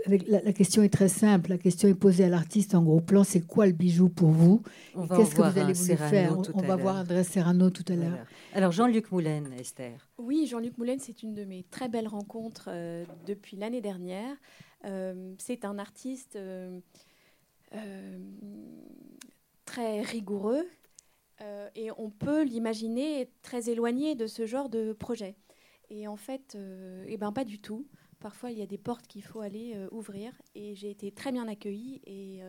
[0.06, 1.50] euh, avec la, question est très simple.
[1.50, 3.24] La question est posée à l'artiste en gros plan.
[3.24, 4.62] C'est quoi le bijou pour vous
[4.94, 8.26] Qu'est-ce que vous allez vous faire On, va voir André Serrano tout à l'heure.
[8.54, 10.08] Alors Jean-Luc Moulin, Esther.
[10.18, 12.70] Oui, Jean-Luc Moulin, c'est une de mes très belles rencontres
[13.26, 14.36] depuis l'année dernière.
[15.38, 16.38] c'est un artiste
[17.74, 18.18] euh,
[19.64, 20.64] très rigoureux
[21.42, 25.34] euh, et on peut l'imaginer très éloigné de ce genre de projet.
[25.90, 27.84] Et en fait, euh, eh ben pas du tout.
[28.20, 30.32] Parfois, il y a des portes qu'il faut aller ouvrir.
[30.54, 32.40] Et j'ai été très bien accueillie et,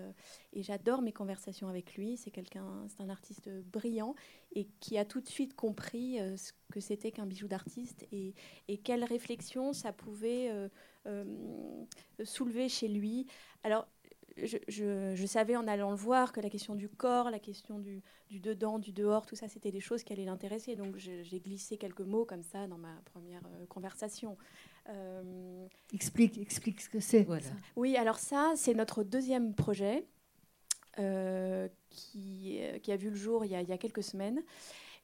[0.53, 2.17] et j'adore mes conversations avec lui.
[2.17, 4.15] C'est quelqu'un, c'est un artiste brillant
[4.53, 8.33] et qui a tout de suite compris ce que c'était qu'un bijou d'artiste et,
[8.67, 10.51] et quelle réflexion ça pouvait
[12.23, 13.27] soulever chez lui.
[13.63, 13.87] Alors,
[14.37, 18.79] je, savais en allant le voir que la question du corps, la question du, dedans,
[18.79, 20.75] du dehors, tout ça, c'était des choses qui allaient l'intéresser.
[20.75, 24.37] Donc j'ai glissé quelques mots comme ça dans ma première euh, conversation.
[24.89, 27.27] Euh, explique, explique ce que c'est.
[27.75, 30.05] Oui, alors ça, c'est notre deuxième projet
[30.99, 34.41] euh, qui, qui, a vu le jour il y a, il y a quelques semaines.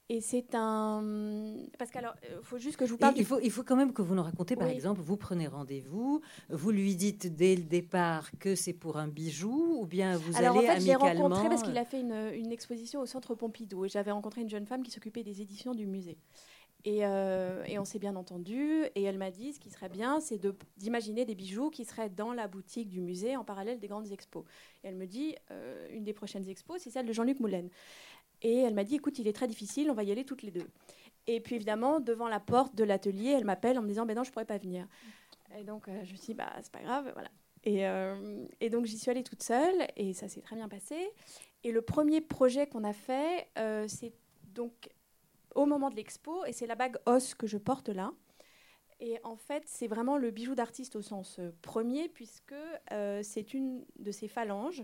[0.09, 1.01] Et c'est un.
[1.79, 3.13] Parce qu'alors, il faut juste que je vous parle.
[3.15, 6.21] Il, faut, il faut quand même que vous nous racontez, par exemple, vous prenez rendez-vous,
[6.49, 10.57] vous lui dites dès le départ que c'est pour un bijou, ou bien vous alors,
[10.57, 11.05] allez en fait, amicalement.
[11.05, 14.41] j'ai rencontré parce qu'il a fait une, une, exposition au Centre Pompidou, et j'avais rencontré
[14.41, 16.17] une jeune femme qui s'occupait des éditions du musée.
[16.85, 18.83] Et, euh, et on s'est bien entendu.
[18.95, 20.39] Et elle m'a dit, ce qui serait bien, c'est
[20.77, 24.43] d'imaginer des bijoux qui seraient dans la boutique du musée en parallèle des grandes expos.
[24.83, 27.67] Et elle me dit, euh, une des prochaines expos, c'est celle de Jean-Luc Moulin.
[28.41, 30.51] Et elle m'a dit, écoute, il est très difficile, on va y aller toutes les
[30.51, 30.67] deux.
[31.27, 34.25] Et puis évidemment, devant la porte de l'atelier, elle m'appelle en me disant, ben non,
[34.25, 34.85] je pourrais pas venir.
[35.57, 37.29] Et donc euh, je me suis dit, bah c'est pas grave, voilà.
[37.65, 40.97] Et, donc j'y suis allée toute seule et ça s'est très bien passé.
[41.63, 43.47] Et le premier projet qu'on a fait,
[43.87, 44.11] c'est
[44.53, 44.89] donc
[45.55, 48.11] au moment de l'expo, et c'est la bague os que je porte là.
[48.99, 52.55] Et en fait, c'est vraiment le bijou d'artiste au sens euh, premier, puisque
[52.93, 54.83] euh, c'est une de ces phalanges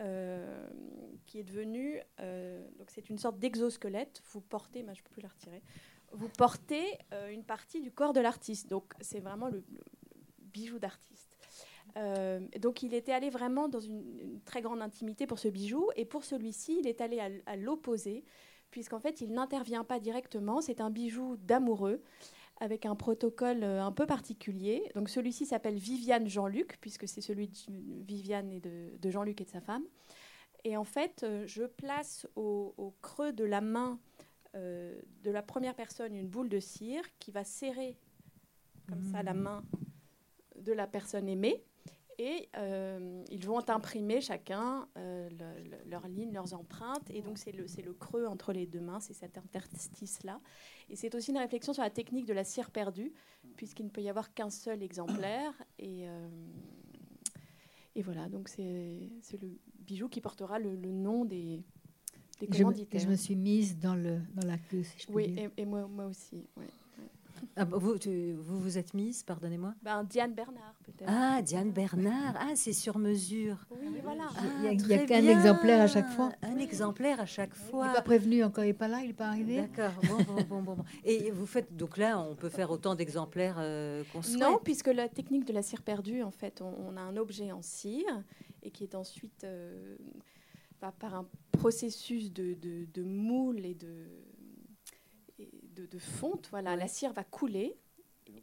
[0.00, 0.68] euh,
[1.26, 2.00] qui est devenue.
[2.18, 4.22] donc, c'est une sorte d'exosquelette.
[4.32, 5.62] Vous portez, mais je ne peux plus la retirer.
[6.12, 6.98] Vous portez
[7.30, 8.68] une partie du corps de l'artiste.
[8.68, 9.64] Donc, c'est vraiment le,
[10.38, 11.36] bijou d'artiste.
[12.58, 15.88] Donc, il était allé vraiment dans une, très grande intimité pour ce bijou.
[15.96, 18.24] Et pour celui-ci, il est allé à l'opposé,
[18.70, 20.60] puisqu'en fait, il n'intervient pas directement.
[20.60, 22.02] C'est un bijou d'amoureux
[22.60, 24.90] avec un protocole euh, un peu particulier.
[24.94, 27.54] Donc celui-ci s'appelle Viviane Jean-Luc, puisque c'est celui de
[28.06, 29.84] Viviane et de, de Jean-Luc et de sa femme.
[30.64, 33.98] Et en fait, euh, je place au, au creux de la main
[34.56, 37.96] euh, de la première personne une boule de cire qui va serrer
[38.88, 39.62] comme ça la main
[40.56, 41.62] de la personne aimée.
[42.22, 47.08] Et euh, ils vont imprimer chacun euh, le- le- leurs lignes, leurs empreintes.
[47.10, 50.38] Et donc, c'est le, creux entre les deux mains, c'est cet interstice-là.
[50.90, 53.14] Et c'est aussi une réflexion sur la technique de la cire perdue,
[53.56, 55.54] puisqu'il ne peut y avoir qu'un seul exemplaire.
[55.78, 56.28] Et, euh,
[57.94, 59.08] et voilà, donc c'est
[59.40, 61.62] le bijou qui portera le, nom des,
[62.38, 63.00] des Et je, me- commanditaires.
[63.00, 65.50] je me suis mise dans, la queue, si je peux Oui, dire.
[65.56, 66.46] et, et moi, moi aussi.
[66.58, 66.66] ouais.
[67.56, 71.08] Ah, bah, vous, tu- vous vous êtes mise, pardonnez-moi Ben, Diane Bernard, peut-être.
[71.10, 72.34] Ah, Diane Bernard.
[72.38, 73.56] Ah, c'est sur mesure.
[73.70, 74.24] oui, voilà.
[74.58, 76.32] Il y a- Ah, a qu'un exemplaire à chaque fois.
[76.42, 77.92] Un exemplaire à chaque Il n'est fois.
[77.92, 79.56] pas prévenu encore, il n'est pas là, il n'est pas arrivé.
[79.62, 79.92] D'accord.
[80.08, 80.84] Bon, bon, bon, bon, bon.
[81.04, 84.40] Et vous faites donc là, on peut faire autant d'exemplaires euh, qu'on souhaite.
[84.40, 87.52] Non, puisque la technique de la cire perdue, en fait, on, on a un objet
[87.52, 88.22] en cire
[88.62, 89.96] et qui est ensuite, euh,
[90.80, 94.06] par, par un processus de, de- de moule et de,
[95.80, 97.76] de, de fonte, voilà, la cire va couler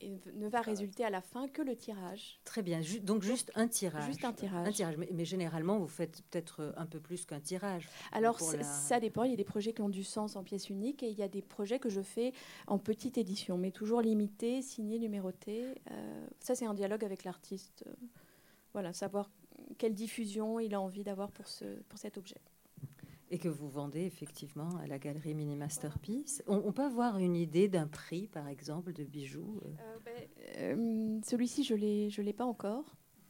[0.01, 2.81] et ne va résulter à la fin que le tirage, Très bien.
[2.81, 4.05] Ju- donc juste un tirage.
[4.05, 4.67] juste un tirage.
[4.67, 4.97] Un tirage.
[4.97, 7.87] Mais, mais généralement, vous faites peut-être euh, un peu plus qu'un tirage.
[8.11, 10.69] Alors la- ça dépend, il y a des projets qui ont du sens en pièce
[10.69, 12.33] unique et il y a des projets que je fais
[12.67, 15.75] en petite édition, mais toujours limité, signé, numéroté.
[15.91, 17.85] Euh, ça c'est un dialogue avec l'artiste.
[17.87, 17.93] Euh,
[18.73, 19.29] voilà, savoir
[19.77, 22.41] quelle diffusion il a envie d'avoir pour, ce, pour cet objet.
[23.29, 26.41] Et que vous vendez effectivement à la galerie Mini Masterpiece.
[26.47, 30.15] On, on peut avoir une idée d'un prix, par exemple, de bijoux euh,
[30.59, 32.85] Euh, Celui-ci, je l'ai, je l'ai pas encore.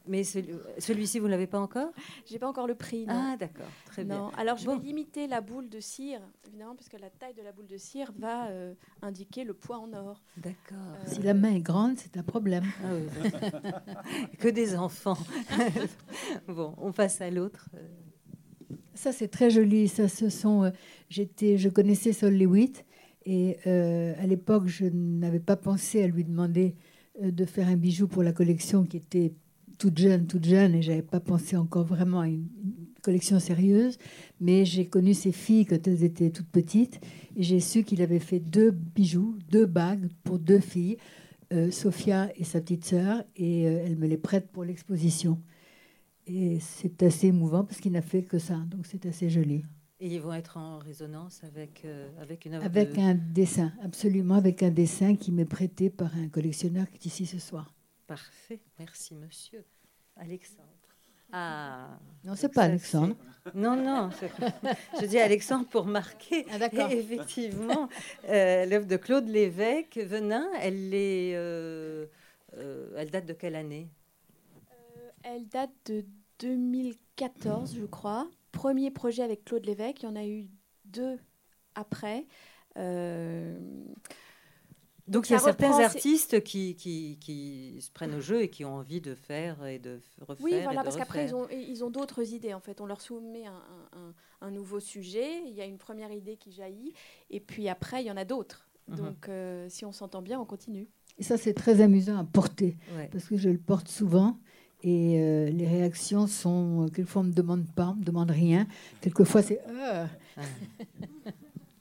[0.06, 1.90] Mais celui- celui-ci, vous ne l'avez pas encore?
[2.24, 3.04] J'ai pas encore le prix.
[3.06, 3.12] Non.
[3.14, 3.66] Ah, d'accord.
[3.86, 4.16] Très bien.
[4.18, 4.28] Non.
[4.38, 4.78] Alors je Bon.
[4.78, 7.76] vais limiter la boule de cire, évidemment, parce que la taille de la boule de
[7.76, 10.22] cire va euh, indiquer le poids en or.
[10.38, 10.78] D'accord.
[10.78, 12.64] Euh, Si la main est grande, c'est un problème.
[12.84, 14.28] Ah oui.
[14.38, 15.18] que des enfants.
[16.48, 17.68] bon, on passe à l'autre.
[18.98, 19.86] Ça, c'est très joli.
[19.86, 20.70] Ça, ce sont, euh,
[21.08, 22.84] j'étais, je connaissais Sol Lewitt
[23.24, 26.74] et euh, à l'époque, je n'avais pas pensé à lui demander
[27.22, 29.34] euh, de faire un bijou pour la collection qui était
[29.78, 32.48] toute jeune, toute jeune, et j'avais pas pensé encore vraiment à une,
[33.00, 33.98] collection sérieuse.
[34.40, 37.00] Mais j'ai connu ses filles quand elles étaient toutes petites
[37.36, 40.96] et j'ai su qu'il avait fait deux bijoux, deux bagues pour deux filles,
[41.70, 45.38] Sophia et sa petite sœur, et elle me les prête pour l'exposition.
[46.28, 49.64] Et c'est assez émouvant parce qu'il n'a fait que ça, donc c'est assez joli.
[50.00, 53.72] Et ils vont être en résonance avec, euh, avec une œuvre Avec de- un dessin,
[53.82, 57.74] absolument, avec un dessin qui m'est prêté par un collectionneur qui est ici ce soir.
[58.06, 58.60] Parfait.
[58.78, 59.64] Merci, monsieur.
[60.16, 60.68] Alexandre.
[61.32, 61.98] Ah.
[62.24, 63.16] Non, c'est pas Alexandre.
[63.54, 64.10] Non, non.
[65.00, 66.46] Je dis Alexandre pour marquer.
[66.50, 66.90] Ah, d'accord.
[66.90, 67.88] Effectivement,
[68.28, 72.06] euh, l'œuvre de Claude Lévesque, Venin, elle, est, euh,
[72.56, 73.88] euh, elle date de quelle année?
[75.34, 76.04] Elle date de
[76.40, 78.28] 2014, je crois.
[78.52, 80.02] Premier projet avec Claude Lévesque.
[80.02, 80.46] Il y en a eu
[80.84, 81.18] deux
[81.74, 82.26] après.
[82.76, 83.58] Euh,
[85.06, 88.64] Donc il y a certains artistes qui, qui, qui se prennent au jeu et qui
[88.64, 90.44] ont envie de faire et de refaire.
[90.44, 92.54] oui, et voilà, de parce qu'après, ils ont, ils ont d'autres idées.
[92.54, 95.42] En fait, on leur soumet un, un- un- un nouveau sujet.
[95.46, 96.92] Il y a une première idée qui jaillit.
[97.30, 98.68] Et puis après, il y en a d'autres.
[98.88, 98.96] Mhm.
[98.96, 100.88] Donc, euh, si on s'entend bien, on continue.
[101.18, 103.08] Et ça, c'est très amusant à porter Ouais.
[103.10, 104.38] parce que je le porte souvent.
[104.82, 106.84] Et euh, les réactions sont.
[106.84, 108.66] euh, Quelquefois, on ne me demande pas, on ne me demande rien.
[109.00, 109.60] Quelquefois, c'est.
[109.80, 110.06] Ah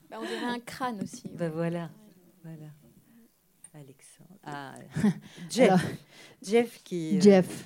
[0.10, 1.30] Bah, on dirait un crâne aussi.
[1.38, 1.90] Ben voilà,
[2.44, 2.72] voilà.
[3.76, 4.40] Alexandre.
[4.44, 4.74] Ah,
[5.52, 5.70] Jeff.
[5.70, 5.80] Alors,
[6.44, 7.66] Jeff qui, euh, Jeff.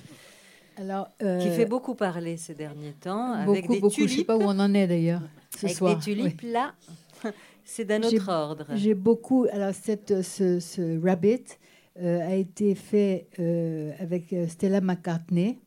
[0.76, 3.94] Alors, qui euh, fait beaucoup parler ces derniers temps beaucoup, avec des beaucoup.
[3.96, 4.26] Je ne sais tulipes.
[4.26, 5.22] pas où on en est d'ailleurs.
[5.56, 5.96] ce Avec soir.
[5.96, 6.74] des tulipes, là,
[7.64, 8.66] c'est d'un autre ordre.
[8.74, 9.46] J'ai beaucoup.
[9.50, 11.54] Alors, cette, ce, ce rabbit euh,
[12.00, 15.58] a été fait euh, avec euh, Stella McCartney.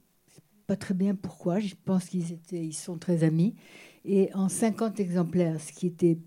[0.68, 1.60] Pas très bien pourquoi.
[1.60, 3.56] Je pense qu'ils étaient, ils sont très amis.
[4.04, 6.18] Et en 50 exemplaires, ce qui était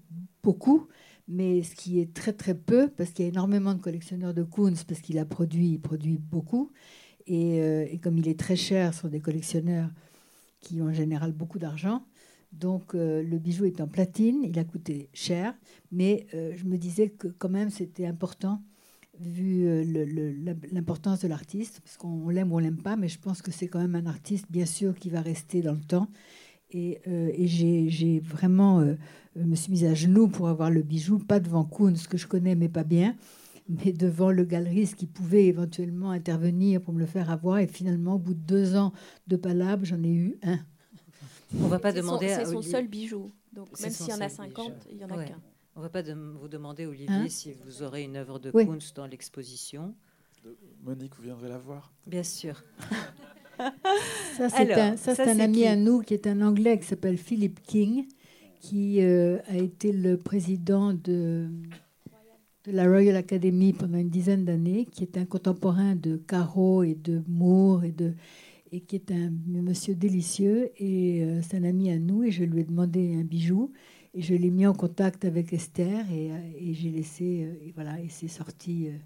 [0.42, 0.88] beaucoup,
[1.26, 4.42] mais ce qui est très très peu, parce qu'il y a énormément de collectionneurs de
[4.42, 6.72] Koons, parce qu'il a produit, il produit beaucoup.
[7.26, 9.90] Et, euh, comme il est très cher, ce sont des collectionneurs
[10.60, 12.02] qui ont en général beaucoup d'argent.
[12.52, 15.54] Donc euh, le bijou est en platine, il a coûté cher,
[15.92, 18.62] mais euh, je me disais que quand même c'était important
[19.20, 19.84] vu euh,
[20.72, 23.68] l'importance de l'artiste, parce qu'on l'aime ou on l'aime pas, mais je pense que c'est
[23.68, 26.08] quand même un artiste bien sûr qui va rester dans le temps.
[26.70, 28.94] Et, euh, et j'ai vraiment euh,
[29.36, 32.54] me suis mise à genoux pour avoir le bijou, pas devant Koons, que je connais
[32.54, 33.16] mais pas bien,
[33.68, 37.58] mais devant le galeriste qui pouvait éventuellement intervenir pour me le faire avoir.
[37.58, 38.92] Et finalement, au bout de deux ans
[39.28, 40.58] de palabre, j'en ai eu un.
[41.58, 43.30] On va pas C'est son- demander à C'est son seul bijou.
[43.54, 44.88] Donc même s'il y en a seul 50, bijou.
[44.92, 45.24] il y en a Ouais.
[45.24, 45.40] qu'un.
[45.78, 48.66] On va pas de- vous demander, Olivier, Hein si vous aurez une œuvre de Oui.
[48.66, 49.94] Koons dans l'exposition.
[50.82, 51.92] Monique, vous viendrez la voir.
[52.04, 52.64] Bien sûr.
[54.36, 56.42] Ça, c'est un, ça, ça, c'est un c'est ami qui à nous qui est un
[56.42, 58.06] Anglais qui s'appelle Philip King,
[58.60, 61.46] qui euh, a été le président de,
[62.64, 66.94] de la Royal Academy pendant une dizaine d'années, qui est un contemporain de Caro et
[66.94, 68.14] de Moore et, de,
[68.72, 70.70] et qui est un monsieur délicieux.
[70.78, 73.72] Et euh, c'est un ami à nous et je lui ai demandé un bijou.
[74.14, 77.72] Et je l'ai mis en contact avec Esther et, euh, et j'ai laissé, euh, et
[77.72, 78.88] voilà, et c'est sorti.
[78.88, 78.98] euh,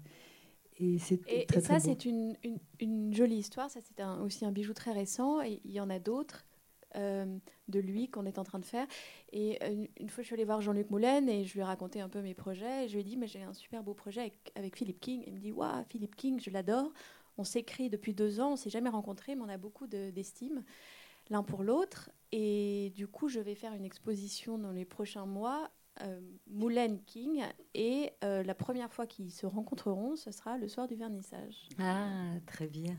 [0.79, 3.69] et c'est Et, très, et ça, c'est une, une- une jolie histoire.
[3.69, 5.41] Ça, c'est un- aussi un bijou très récent.
[5.41, 6.45] Et il y en a d'autres
[6.95, 7.25] euh,
[7.69, 8.85] de lui qu'on est en train de faire.
[9.31, 12.01] Et une, une fois, je suis allée voir Jean-Luc Moulin et je lui ai raconté
[12.01, 12.85] un peu mes projets.
[12.85, 15.23] Et je lui ai dit, mais j'ai un super beau projet avec, avec Philippe King.
[15.25, 16.91] Il me dit, waouh, Philippe King, je l'adore.
[17.37, 20.63] On s'écrit depuis deux ans, on s'est jamais rencontrés, mais on a beaucoup de- d'estime
[21.29, 22.09] l'un pour l'autre.
[22.31, 25.69] Et du coup, je vais faire une exposition dans les prochains mois.
[26.01, 27.43] Euh, Moulin King
[27.75, 31.69] et euh, la première fois qu'ils se rencontreront, ce sera le soir du vernissage.
[31.77, 32.07] Ah,
[32.47, 32.97] très bien.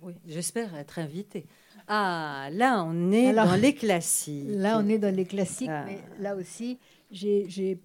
[0.00, 1.46] Oui, j'espère être invité.
[1.88, 4.46] Ah, là, on est Alors, dans les classiques.
[4.48, 5.84] Là, on est dans les classiques, Ah.
[5.86, 6.78] mais là aussi,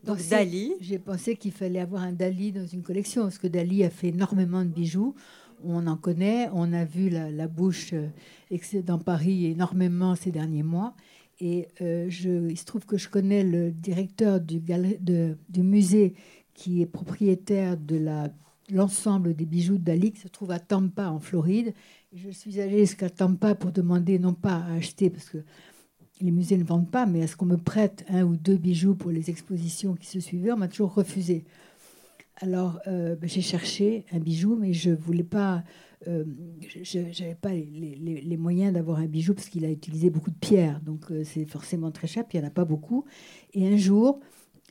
[0.05, 3.89] pensé, j'ai pensé qu'il fallait avoir un Dali dans une collection, parce que Dali a
[3.89, 5.15] fait énormément de bijoux.
[5.63, 10.95] On en connaît, on a vu la, bouche euh, dans Paris énormément ces derniers mois.
[11.39, 14.62] Et euh, je, il se trouve que je connais le directeur du,
[15.58, 16.13] musée
[16.54, 18.06] qui est propriétaire de
[18.69, 21.73] l'ensemble des bijoux Dali, qui se trouve à Tampa, en Floride.
[22.13, 25.39] Je suis allée jusqu'à Tampa pour demander, non pas à acheter, parce que
[26.21, 29.12] les musées ne vendent pas, mais est-ce qu'on me prête un ou deux bijoux pour
[29.12, 31.43] les expositions qui se suivaient On m'a toujours refusé.
[32.37, 35.63] Alors, euh, ben, j'ai cherché un bijou, mais je voulais pas.
[36.07, 36.25] euh,
[36.81, 40.81] je n'avais pas les, moyens d'avoir un bijou parce qu'il a utilisé beaucoup de pierres,
[40.81, 42.25] donc euh, c'est forcément très cher.
[42.27, 43.05] Puis il n'y en a pas beaucoup.
[43.53, 44.19] Et un jour,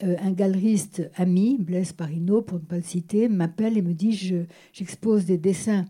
[0.00, 4.44] un galeriste ami, Blaise Parino, pour ne pas le citer, m'appelle et me dit je-
[4.72, 5.84] j'expose des dessins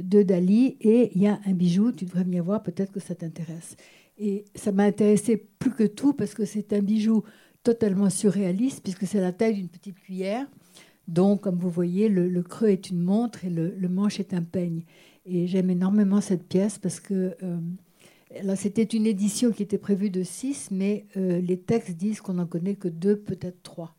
[0.00, 3.14] de Dali et il y a un bijou, tu devrais venir voir, peut-être que ça
[3.14, 3.76] t'intéresse.
[4.18, 7.24] Et ça m'a intéressé plus que tout parce que c'est un bijou
[7.64, 10.46] totalement surréaliste puisque c'est la taille d'une petite cuillère.
[11.08, 14.34] Donc, comme vous voyez, le, le creux est une montre et le, le manche est
[14.34, 14.82] un peigne.
[15.26, 17.58] Et j'aime énormément cette pièce parce que euh,
[18.42, 22.34] là, c'était une édition qui était prévue de 6, mais euh, les textes disent qu'on
[22.34, 23.94] n'en connaît que deux, peut-être trois.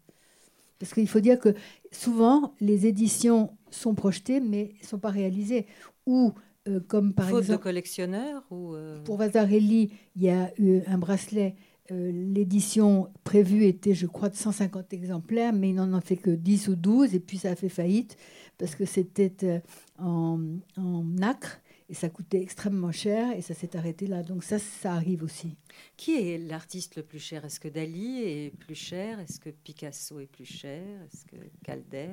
[0.79, 1.55] Parce qu'il faut dire que
[1.91, 5.65] souvent, les éditions sont projetées, mais ne sont pas réalisées.
[6.05, 6.33] Ou,
[6.67, 7.59] euh, comme par Faute exemple...
[7.59, 11.55] de collectionneur ou euh, Pour Vasarely, il y a eu un bracelet.
[11.91, 16.31] Euh, L'édition prévue était, je crois, de 150 exemplaires, mais il n'en a fait que
[16.31, 18.17] 10 ou 12, et puis ça a fait faillite
[18.57, 19.59] parce que c'était euh,
[19.99, 20.39] en,
[20.77, 24.23] en nacre et ça coûtait extrêmement cher et ça s'est arrêté là.
[24.23, 25.55] Donc ça, ça arrive aussi.
[25.97, 27.45] Qui est l'artiste le plus cher?
[27.45, 29.19] Est-ce que Dali est plus cher?
[29.19, 30.81] Est-ce que Picasso est plus cher?
[31.11, 32.09] Est-ce que Calder?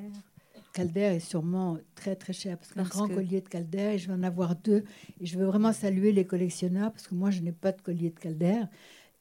[0.74, 4.08] Calder est sûrement très très cher parce qu'un grand que- collier de Calder, et je
[4.08, 4.84] vais en avoir deux.
[5.20, 8.10] Et je veux vraiment saluer les collectionneurs parce que moi, je n'ai pas de collier
[8.10, 8.60] de Calder.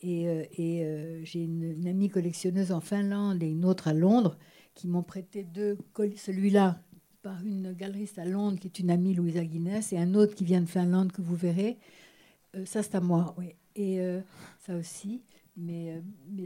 [0.02, 3.94] Et, euh, et, euh, j'ai une, une amie collectionneuse en Finlande et une autre à
[3.94, 4.38] Londres
[4.74, 6.18] qui m'ont prêté deux colliers.
[6.18, 6.82] Celui-là
[7.22, 10.44] par une galeriste à Londres qui est une amie Louisa Guinness et un autre qui
[10.44, 11.78] vient de Finlande que vous verrez.
[12.56, 13.56] Euh, ça, c'est à moi, oui.
[13.76, 14.22] Et euh,
[14.60, 15.22] ça aussi.
[15.58, 16.46] Mais, euh,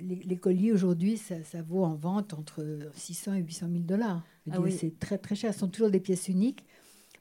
[0.00, 4.22] les, les colliers aujourd'hui, ça, ça vaut en vente entre 600 et 800 000 dollars.
[4.50, 4.72] Ah oui.
[4.72, 5.52] C'est très très cher.
[5.52, 6.64] Ce sont toujours des pièces uniques,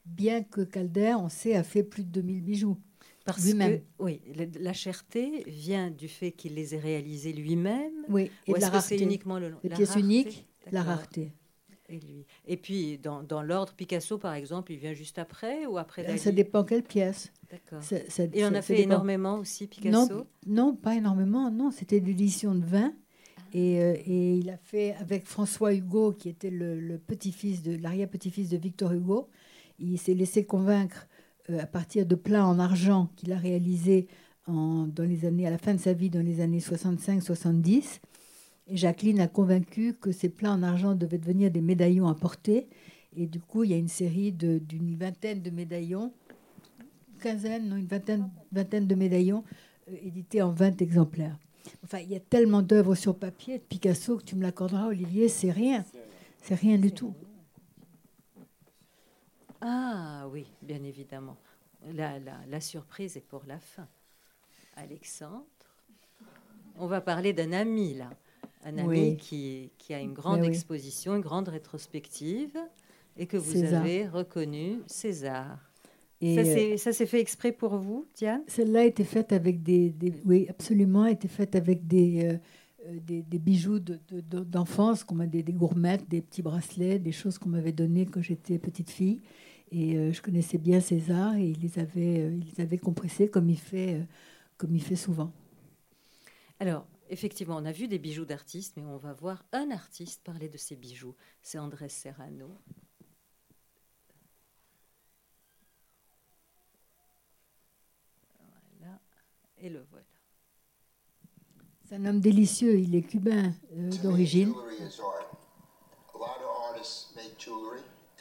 [0.05, 2.77] bien que Calder, on sait, a fait plus de 2000 bijoux.
[3.25, 3.79] Parce Lui-même.
[3.79, 4.21] que oui,
[4.59, 7.91] la cherté vient du fait qu'il les ait réalisés lui-même.
[8.09, 9.03] Oui, et Ou est-ce que c'est rareté.
[9.03, 11.31] uniquement le la pièces rareté uniques, la rareté.
[11.89, 12.25] Et lui.
[12.47, 16.17] Et puis, dans, dans l'ordre, Picasso, par exemple, il vient juste après ou après Dali
[16.19, 17.31] Ça dépend quelle pièce.
[17.51, 17.83] D'accord.
[17.83, 18.89] Ça- ça- Et on a fait dépend.
[18.91, 21.51] énormément aussi, Picasso Non, pas énormément.
[21.51, 22.93] Non, c'était l'édition de 20.
[23.53, 27.75] Et, euh, et il a fait avec François Hugo, qui était le, le petit-fils de
[27.75, 29.27] l'arrière-petit-fils de Victor Hugo.
[29.77, 31.10] Il s'est laissé convaincre euh,
[31.59, 34.07] à partir de plats en argent qu'il a réalisé
[34.47, 37.99] en, dans les années, à la fin de sa vie, dans les années 65-70.
[38.67, 42.67] Et Jacqueline a convaincu que ces plats en argent devaient devenir des médaillons à porter.
[43.15, 46.13] Et du coup, il y a une série d'une vingtaine de médaillons,
[46.79, 49.43] une quinzaine, non, une vingtaine, vingtaine de médaillons
[49.89, 51.37] euh, édités en 20 exemplaires.
[51.83, 55.27] Enfin, il y a tellement d'œuvres sur papier de Picasso que tu me l'accorderas, Olivier,
[55.27, 55.83] c'est rien.
[56.41, 57.13] C'est rien du tout.
[59.61, 61.37] Ah oui, bien évidemment.
[61.93, 63.87] La, la, la surprise est pour la fin.
[64.75, 65.43] Alexandre,
[66.77, 68.09] on va parler d'un ami là.
[68.63, 69.17] Un ami Oui.
[69.17, 70.53] qui, qui a une grande Mais oui.
[70.53, 72.55] exposition, une grande rétrospective,
[73.17, 73.81] et que vous César.
[73.81, 75.57] avez reconnu César.
[76.21, 78.43] Et ça, euh, ça s'est fait exprès pour vous, Diane?
[78.47, 82.37] Celle-là était faite avec des, des- oui, absolument, était faite avec des, euh,
[82.87, 86.43] euh, des, des bijoux de- de- de- d'enfance, qu'on m'a des, des gourmettes, des petits
[86.43, 89.19] bracelets, des choses qu'on m'avait données quand j'étais petite fille.
[89.71, 93.29] Et euh, je connaissais bien César et il les avait, euh, il les avait compressés
[93.29, 94.03] comme il fait, euh,
[94.57, 95.31] comme il fait souvent.
[96.59, 100.49] Alors, effectivement, on a vu des bijoux d'artistes, mais on va voir un artiste parler
[100.49, 101.15] de ses bijoux.
[101.41, 102.49] C'est Andrés Serrano.
[108.77, 108.99] Voilà,
[109.57, 110.05] et le voilà.
[111.87, 114.53] C'est un homme délicieux, il est cubain euh, d'origine.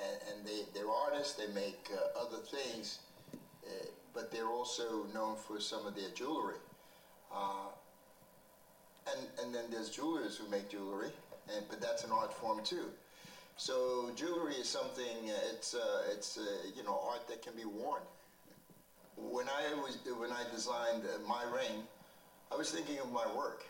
[0.02, 3.00] And, and they, they're artists, they make uh, other things,
[3.66, 3.70] uh,
[4.14, 6.56] but they're also known for some of their jewelry.
[7.34, 7.68] Uh,
[9.12, 11.10] and, and then there's jewelers who make jewelry,
[11.54, 12.86] and, but that's an art form too.
[13.56, 16.42] So jewelry is something, uh, it's, uh, it's uh,
[16.74, 18.00] you know, art that can be worn.
[19.16, 21.82] When I, was, when I designed my ring,
[22.50, 23.64] I was thinking of my work.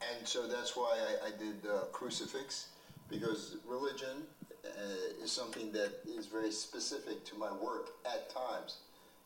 [0.00, 1.56] And so that's why I, I did
[1.90, 2.68] crucifix,
[3.10, 4.22] because religion
[4.64, 8.78] uh, is something that is very specific to my work at times.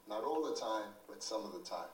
[0.08, 1.90] Not all the time, but some of the time.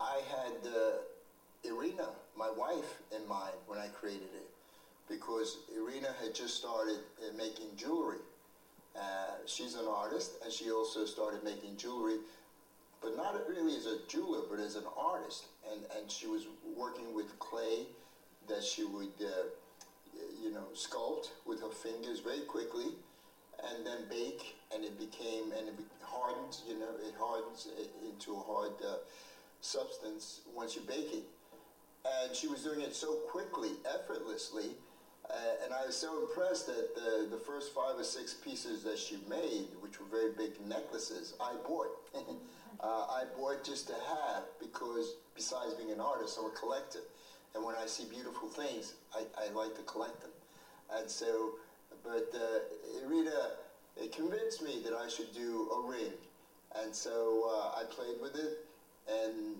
[0.00, 4.48] I had uh, Irina, my wife, in mind when I created it,
[5.08, 8.18] because Irina had just started uh, making jewelry.
[8.96, 12.18] Uh, she's an artist, and she also started making jewelry
[13.00, 15.46] but not really as a jeweler, but as an artist.
[15.70, 16.46] And, and she was
[16.76, 17.86] working with clay
[18.48, 19.48] that she would, uh,
[20.42, 22.94] you know, sculpt with her fingers very quickly,
[23.68, 27.68] and then bake, and it became, and it be- hardens, you know, it hardens
[28.08, 28.96] into a hard uh,
[29.60, 31.24] substance once you bake it.
[32.04, 34.70] And she was doing it so quickly, effortlessly,
[35.30, 38.98] uh, and I was so impressed that the, the first five or six pieces that
[38.98, 41.88] she made, which were very big necklaces, I bought.
[42.80, 47.00] uh, I bought just to have because, besides being an artist, I'm a collector.
[47.54, 50.30] And when I see beautiful things, I, I like to collect them.
[50.92, 51.52] And so,
[52.04, 53.56] but uh, Irina
[53.96, 56.12] it convinced me that I should do a ring.
[56.80, 58.64] And so uh, I played with it,
[59.08, 59.56] and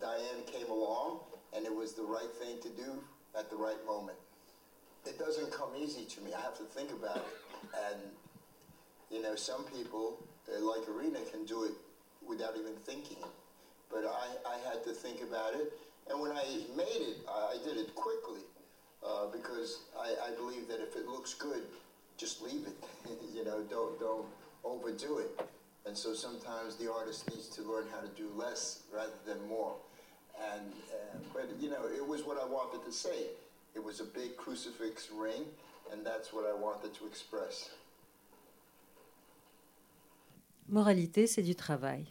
[0.00, 1.18] Diane came along,
[1.54, 3.02] and it was the right thing to do
[3.36, 4.16] at the right moment
[5.06, 6.32] it doesn't come easy to me.
[6.32, 7.24] I have to think about it.
[7.90, 8.00] And,
[9.10, 10.18] you know, some people,
[10.48, 11.72] uh, like Arena, can do it
[12.26, 13.18] without even thinking.
[13.90, 15.72] But I, I had to think about it.
[16.10, 16.44] And when I
[16.76, 18.40] made it, I, did it quickly
[19.06, 21.62] uh, because I, I believe that if it looks good,
[22.16, 22.76] just leave it.
[23.34, 24.26] you know, don't, don't
[24.64, 25.40] overdo it.
[25.86, 29.74] And so sometimes the artist needs to learn how to do less rather than more.
[30.52, 33.26] And, uh, but, you know, it was what I wanted to say.
[33.74, 35.44] It was a big crucifix ring,
[35.90, 37.70] and that's what I wanted to express.
[40.68, 42.06] Moralité, c'est du travail.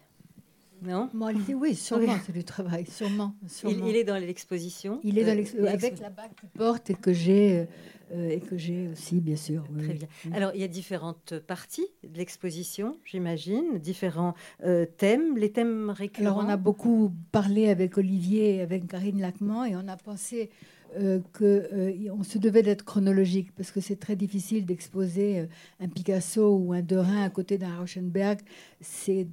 [0.82, 3.36] Non Moralité, oui, sûrement, c'est du travail, sûrement.
[3.44, 3.86] il, sûrement.
[3.88, 5.00] il est dans l'exposition.
[5.04, 7.68] Il est dans Euh, l'ex- l'expo- avec la bague qu'il porte et que j'ai
[8.14, 9.64] euh, et que j'ai aussi, bien sûr.
[9.74, 10.08] oui, Très bien.
[10.34, 14.34] Alors, il y a différentes parties de l'exposition, j'imagine, différents
[14.66, 15.38] euh, thèmes.
[15.38, 16.40] Les thèmes récurrents.
[16.40, 20.50] Alors, on a beaucoup parlé avec Olivier et avec Karine Lacman et on a pensé
[20.98, 25.46] euh, qu'on se devait d'être chronologique parce que c'est très difficile d'exposer euh,
[25.80, 28.40] un Picasso ou un Derain à côté d'un Rauschenberg.
[28.82, 29.28] C'est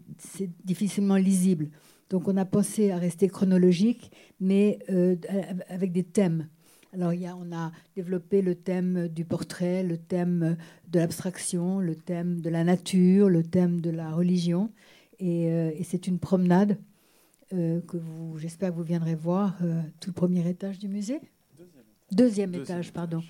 [0.64, 1.68] difficilement lisible.
[2.10, 5.16] Donc, on a pensé à rester chronologique, mais euh,
[5.68, 6.48] avec des thèmes.
[6.94, 10.56] Alors, on a développé le thème du portrait, le thème
[10.90, 14.70] de l'abstraction, le thème de la nature, le thème de la religion.
[15.18, 16.78] Et, euh, c'est une promenade
[17.52, 17.98] euh, que
[18.36, 21.20] j'espère que vous viendrez voir, euh, tout le premier étage du musée.
[22.10, 23.22] Deuxième, Deuxième étage, pardon.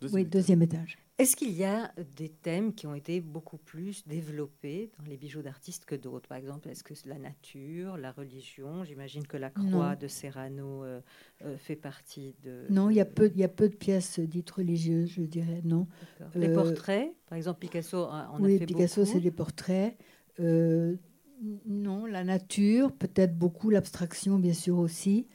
[0.00, 0.30] Deuxième oui, étage.
[0.32, 0.98] deuxième étage.
[1.18, 5.42] Est-ce qu'il y a des thèmes qui ont été beaucoup plus développés dans les bijoux
[5.42, 6.28] d'artistes que d'autres?
[6.28, 8.84] Par exemple, est-ce que la nature, la religion?
[8.84, 11.00] J'imagine que la croix de Serrano euh,
[11.44, 12.66] euh, fait partie de.
[12.70, 15.60] Non, il y, a peu, il y a peu de pièces dites religieuses, je dirais,
[15.64, 15.88] non.
[16.36, 19.96] Les portraits, par exemple, Picasso en oui, a fait Picasso, c'est des portraits.
[20.38, 25.26] non, la nature, peut-être beaucoup, l'abstraction, bien sûr aussi.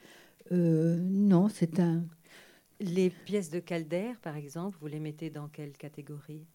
[0.50, 2.04] non, c'est un
[2.84, 6.46] les pièces de Calder, par exemple, vous les mettez dans quelle catégorie?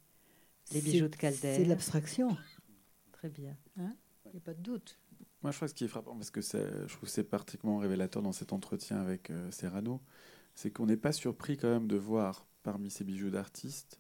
[0.71, 2.35] Les bijoux de Calder C'est l'abstraction.
[3.11, 3.57] Très bien.
[3.77, 3.95] Hein?
[4.25, 4.99] Il n'y a pas de doute.
[5.41, 7.79] Moi, je crois que ce qui est frappant, parce que je trouve que c'est particulièrement
[7.79, 10.01] révélateur dans cet entretien avec euh, Serrano,
[10.53, 13.99] c'est qu'on n'est pas surpris quand même de voir parmi ces bijoux d'artistes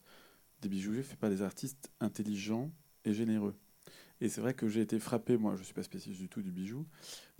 [0.61, 2.71] des bijoux faits par des artistes intelligents
[3.05, 3.55] et généreux.
[4.21, 6.41] Et c'est vrai que j'ai été frappé, moi je ne suis pas spécialiste du tout
[6.41, 6.85] du bijou,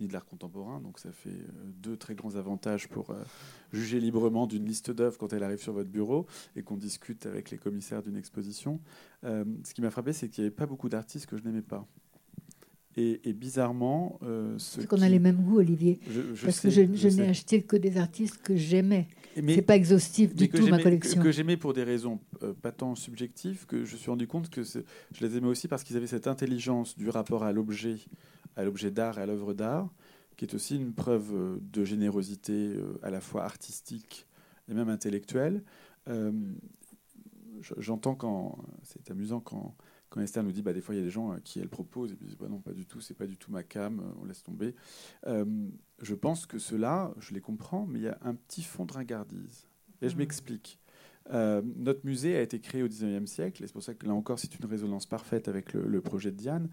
[0.00, 3.22] ni de l'art contemporain, donc ça fait euh, deux très grands avantages pour euh,
[3.72, 6.26] juger librement d'une liste d'œuvres quand elle arrive sur votre bureau
[6.56, 8.80] et qu'on discute avec les commissaires d'une exposition.
[9.24, 11.62] Euh, ce qui m'a frappé, c'est qu'il n'y avait pas beaucoup d'artistes que je n'aimais
[11.62, 11.86] pas.
[12.96, 16.00] Et, bizarrement, euh, c'est qu'on a les mêmes goûts, Olivier.
[16.42, 19.06] parce que je, n'ai acheté que des artistes que j'aimais.
[19.36, 21.22] C'est pas exhaustif du tout ma collection.
[21.22, 24.50] Que, j'aimais pour des raisons euh, pas tant subjectives que je me suis rendu compte
[24.50, 24.80] que je
[25.20, 27.96] les aimais aussi parce qu'ils avaient cette intelligence du rapport à l'objet,
[28.56, 29.88] à l'objet d'art et à l'œuvre d'art,
[30.36, 34.26] qui est aussi une preuve euh, de générosité euh, à la fois artistique
[34.68, 35.62] et même intellectuelle.
[37.78, 39.76] J'entends quand c'est amusant quand
[40.10, 42.12] quand Esther nous dit bah, des fois il y a des gens qui elle propose
[42.12, 44.24] et puis disent bah, non pas du tout c'est pas du tout ma cam on
[44.26, 44.74] laisse tomber
[45.24, 48.92] je pense que cela je les comprends mais il y a un petit fond de
[48.92, 49.66] ringardise
[50.02, 50.18] et je mmh.
[50.18, 50.80] m'explique
[51.32, 54.14] euh, notre musée a été créé au 19e siècle, et c'est pour ça que là
[54.14, 56.68] encore c'est une résonance parfaite avec le, projet de Diane,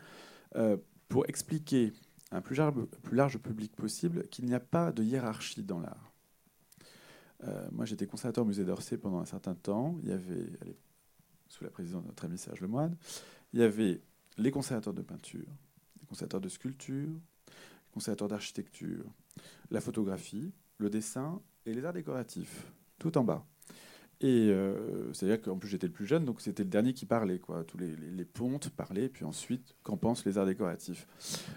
[0.56, 0.78] euh,
[1.10, 1.94] pour expliquer
[2.32, 2.74] à un plus large,
[3.04, 6.12] plus large public possible qu'il n'y a pas de hiérarchie dans l'art.
[7.44, 10.50] Euh, moi j'étais conservateur au musée d'Orsay pendant un certain temps, il y avait,
[11.50, 12.96] sous la présidence de notre ami Serge Lemoine,
[13.54, 14.02] il y avait
[14.38, 15.48] les conservateurs de peinture,
[16.00, 17.10] les conservateurs de sculpture,
[17.48, 19.06] les conservateurs d'architecture,
[19.72, 23.46] la photographie, le dessin et les arts décoratifs, tout en bas.
[24.20, 27.38] Et euh, c'est-à-dire qu'en plus j'étais le plus jeune, donc c'était le dernier qui parlait.
[27.38, 27.64] Quoi.
[27.64, 31.08] Tous les, les, pontes parlaient, puis ensuite, qu'en pensent les arts décoratifs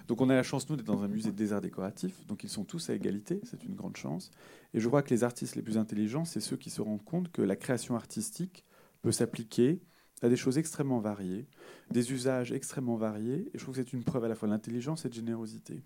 [0.08, 2.50] Donc on a la chance, nous, d'être dans un musée des arts décoratifs, donc ils
[2.50, 4.30] sont tous à égalité, c'est une grande chance.
[4.74, 7.32] Et je crois que les artistes les plus intelligents, c'est ceux qui se rendent compte
[7.32, 8.66] que la création artistique
[9.02, 9.80] peut s'appliquer
[10.22, 11.46] à des choses extrêmement variées,
[11.90, 15.04] des usages extrêmement variés, et je trouve que c'est une preuve à la fois d'intelligence
[15.04, 15.82] et de générosité.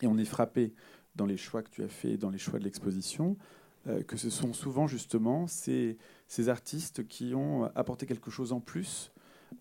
[0.00, 0.72] Et on est frappé
[1.16, 3.36] dans les choix que tu as fait, dans les choix de l'exposition,
[3.88, 8.60] euh, que ce sont souvent justement ces, ces, artistes qui ont apporté quelque chose en
[8.60, 9.12] plus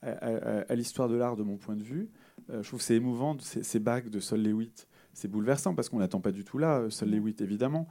[0.01, 2.09] à, l'histoire de l'art de mon point de vue.
[2.49, 4.87] Euh, je trouve que c'est émouvant, ces, ces, bagues de Sol Lewitt.
[5.17, 7.87] C'est bouleversant parce qu'on n'attend pas du tout là, euh, Sol Lewitt évidemment.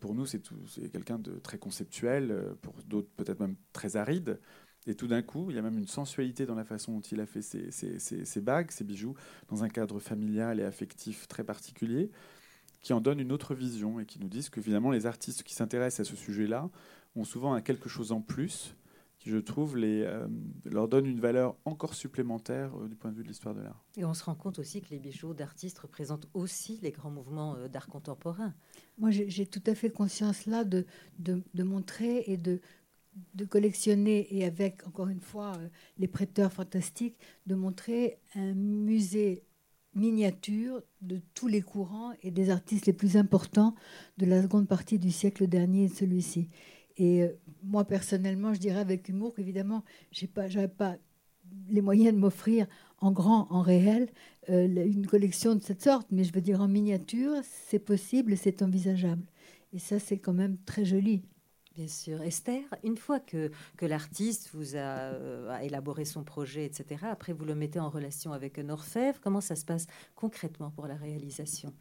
[0.00, 0.42] pour nous, c'est
[0.90, 4.40] quelqu'un de très conceptuel, pour d'autres peut-être même très aride.
[4.88, 7.20] Et tout d'un coup, il y a même une sensualité dans la façon dont il
[7.20, 9.14] a fait ses, ses, bagues, ses bijoux,
[9.48, 12.10] dans un cadre familial et affectif très particulier
[12.82, 15.54] qui en donnent une autre vision et qui nous disent que finalement les artistes qui
[15.54, 16.70] s'intéressent à ce sujet-là
[17.16, 18.76] ont souvent quelque chose en plus
[19.26, 20.28] je trouve, les, euh,
[20.64, 23.84] leur donne une valeur encore supplémentaire euh, du point de vue de l'histoire de l'art.
[23.96, 27.56] Et on se rend compte aussi que les bijoux d'artistes représentent aussi les grands mouvements
[27.56, 28.54] euh, d'art contemporain.
[28.98, 30.86] Moi, j'ai tout à fait conscience là de,
[31.18, 32.60] de, de montrer et de,
[33.34, 35.58] de collectionner et avec, encore une fois,
[35.98, 39.42] les prêteurs fantastiques, de montrer un musée
[39.96, 43.74] miniature de tous les courants et des artistes les plus importants
[44.18, 46.48] de la seconde partie du siècle dernier et de celui-ci.
[46.98, 47.28] Et euh,
[47.66, 50.96] moi, personnellement, je dirais avec humour qu'évidemment, je n'aurais pas
[51.68, 52.66] les moyens de m'offrir
[52.98, 54.08] en grand, en réel,
[54.48, 57.34] euh, une collection de cette sorte, mais je veux dire en miniature,
[57.68, 59.24] c'est possible, c'est envisageable.
[59.72, 61.22] Et ça, c'est quand même très joli.
[61.74, 62.22] Bien sûr.
[62.22, 67.44] Esther, une fois que, que l'artiste vous euh, a, élaboré son projet, etc., après vous
[67.44, 71.74] le mettez en relation avec un orfèvre, comment ça se passe concrètement pour la réalisation?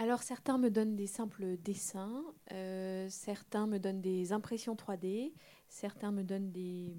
[0.00, 5.32] Alors certains me donnent des simples dessins, euh, certains me donnent des impressions 3D,
[5.68, 6.96] certains me donnent des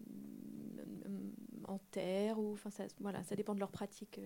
[0.00, 4.20] mm, en terre ou enfin ça, voilà ça dépend de leur pratique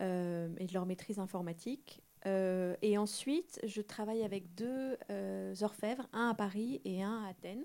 [0.00, 2.00] euh, et de leur maîtrise informatique.
[2.26, 7.30] Euh, et ensuite, je travaille avec deux euh, orfèvres, un à Paris et un à
[7.30, 7.64] Athènes.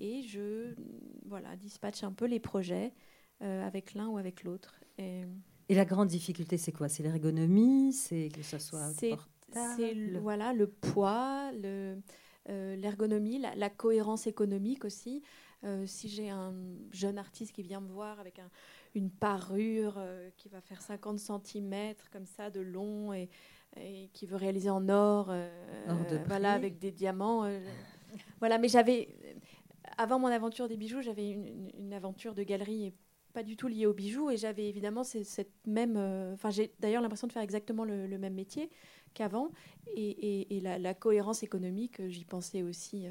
[0.00, 0.74] Et je
[1.26, 2.92] voilà, dispatche un peu les projets
[3.42, 4.80] euh, avec l'un ou avec l'autre.
[5.74, 6.88] La grande difficulté, c'est quoi?
[6.88, 9.16] C'est l'ergonomie C'est que ça soit C'est
[10.20, 11.50] voilà, le poids,
[12.46, 15.22] l'ergonomie, la, la, cohérence économique aussi.
[15.86, 16.54] si j'ai un
[16.92, 18.50] jeune artiste qui vient me voir avec un,
[18.94, 20.00] une parure
[20.36, 23.28] qui va faire 50 cm comme ça de long et
[23.80, 25.48] et qui veut réaliser en or, euh,
[26.26, 27.44] voilà, avec des diamants.
[27.44, 27.60] Euh,
[28.38, 29.08] voilà, mais j'avais
[29.98, 32.92] avant mon aventure des bijoux, j'avais une, une, aventure de galerie
[33.36, 35.98] pas du tout liée aux bijoux et j'avais évidemment cette même.
[36.32, 38.70] Enfin, j'ai d'ailleurs l'impression de faire exactement le, même métier
[39.12, 39.50] qu'avant
[39.94, 43.04] et, la, cohérence économique, j'y pensais aussi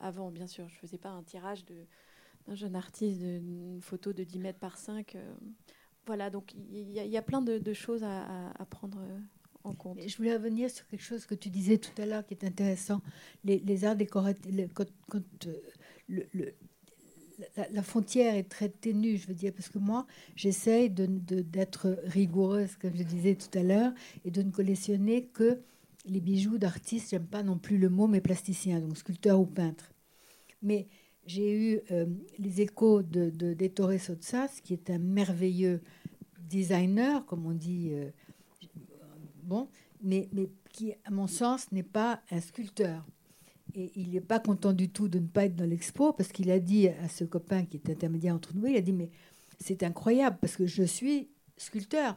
[0.00, 0.66] avant, bien sûr.
[0.70, 5.14] Je faisais pas un tirage d'un jeune artiste d'une photo de 10 mètres par 5.
[6.06, 8.98] voilà, donc il y, a plein de, choses à, prendre
[9.74, 9.98] compte.
[10.06, 13.02] Je voulais revenir sur quelque chose que tu disais tout à l'heure qui est intéressant.
[13.44, 14.86] Les, arts décoratifs, quand,
[15.46, 15.60] euh,
[16.08, 16.54] le,
[17.56, 20.06] la, frontière est très ténue, je veux dire, parce que moi,
[20.36, 23.92] j'essaye d'être rigoureuse, comme je disais tout à l'heure,
[24.24, 25.60] et de ne collectionner que
[26.06, 27.10] les bijoux d'artistes.
[27.10, 29.92] J'aime pas non plus le mot, mais plasticiens, donc sculpteur ou peintre.
[30.62, 30.86] Mais
[31.26, 32.06] j'ai eu euh,
[32.38, 35.80] les échos de, de Sotsas, qui est un merveilleux
[36.38, 37.90] designer, comme on dit.
[37.92, 38.10] Euh,
[39.42, 39.68] bon,
[40.02, 40.28] mais
[40.72, 43.04] qui, à mon sens, n'est pas un sculpteur.
[43.74, 46.50] Et il n'est pas content du tout de ne pas être dans l'expo parce qu'il
[46.50, 49.10] a dit à ce copain qui est intermédiaire entre nous, il a dit mais
[49.58, 52.16] c'est incroyable parce que je suis sculpteur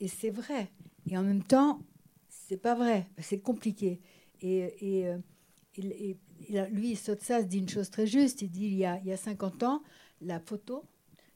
[0.00, 0.70] et c'est vrai.
[1.08, 1.80] Et en même temps,
[2.28, 4.00] c'est pas vrai, c'est compliqué.
[4.40, 5.18] Et, et, euh,
[5.76, 6.16] et,
[6.70, 8.42] lui, Sotsas dit une chose très juste.
[8.42, 9.82] Il dit il y a, il y a 50 ans,
[10.20, 10.84] la photo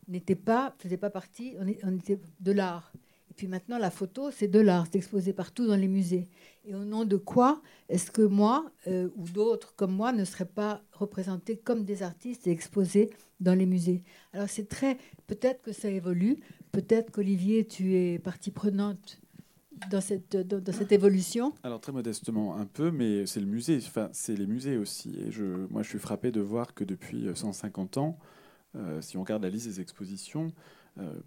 [0.08, 2.92] n'était pas, faisait pas partie, on était de l'art.
[3.40, 6.28] Puis maintenant, la photo, c'est de l'art, c'est exposé partout dans les musées.
[6.66, 10.44] Et au nom de quoi est-ce que moi euh, ou d'autres comme moi ne seraient
[10.44, 13.08] pas représentés comme des artistes et exposés
[13.40, 14.02] dans les musées?
[14.34, 16.36] Alors c'est très, peut-être que ça évolue,
[16.70, 19.22] peut-être qu'Olivier, tu es partie prenante
[19.90, 20.34] dans cette,
[20.92, 25.18] évolution Alors très modestement un peu, mais c'est le musée, enfin c'est les musées aussi.
[25.18, 28.18] Et je, moi je suis frappé de voir que depuis 150 ans,
[28.76, 30.52] euh, si on regarde la liste des expositions,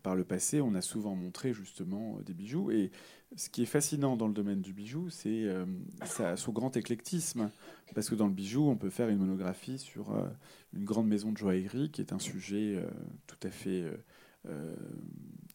[0.02, 2.72] par le passé, on a souvent montré justement euh, des bijoux.
[2.72, 2.92] Et
[3.36, 5.66] ce qui est fascinant dans le domaine du bijou, c'est euh,
[6.36, 7.50] son grand éclectisme.
[7.96, 10.16] Parce que dans le bijou, on peut faire une monographie sur
[10.74, 12.84] une grande maison de joaillerie, qui est un sujet
[13.28, 13.84] tout à fait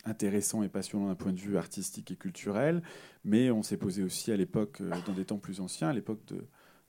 [0.04, 2.80] intéressant et passionnant d'un point de vue artistique et culturel.
[3.24, 6.20] Mais on s'est posé aussi à l'époque, dans des temps plus anciens, à l'époque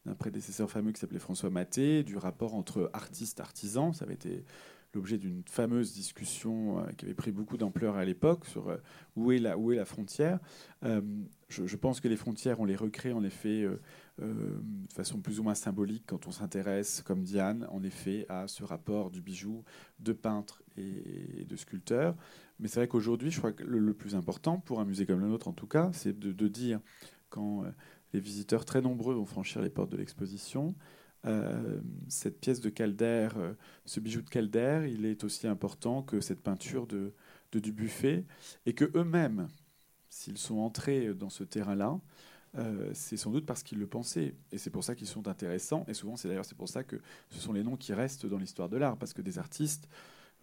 [0.05, 3.91] d'un prédécesseur fameux qui s'appelait François Maté, du rapport entre artistes-artisans.
[3.93, 4.43] Ça avait été
[4.93, 8.77] l'objet d'une fameuse discussion euh, qui avait pris beaucoup d'ampleur à l'époque sur euh,
[9.15, 10.39] où, est la, frontière.
[10.83, 11.01] Euh,
[11.47, 13.65] je, pense que les frontières, on les recrée en effet
[14.19, 18.63] de façon plus ou moins symbolique quand on s'intéresse, comme Diane, en effet, à ce
[18.63, 19.63] rapport du bijou
[19.99, 22.15] de peintre et, de sculpteur.
[22.59, 25.27] Mais c'est vrai qu'aujourd'hui, je crois que le, plus important, pour un musée comme le
[25.27, 26.79] nôtre en tout cas, c'est de, dire,
[27.29, 27.63] quand
[28.13, 30.75] les visiteurs très nombreux vont franchir les portes de l'exposition,
[31.25, 33.53] euh, cette pièce de Calder, euh,
[33.85, 37.13] ce bijou de Calder, il est aussi important que cette peinture de,
[37.51, 38.25] Dubuffet,
[38.65, 39.47] et que eux-mêmes,
[40.09, 41.99] s'ils sont entrés dans ce terrain-là,
[42.57, 44.35] euh, c'est sans doute parce qu'ils le pensaient.
[44.51, 45.83] Et c'est pour ça qu'ils sont intéressants.
[45.87, 48.37] Et souvent, c'est d'ailleurs c'est pour ça que ce sont les noms qui restent dans
[48.37, 49.87] l'histoire de l'art, parce que des artistes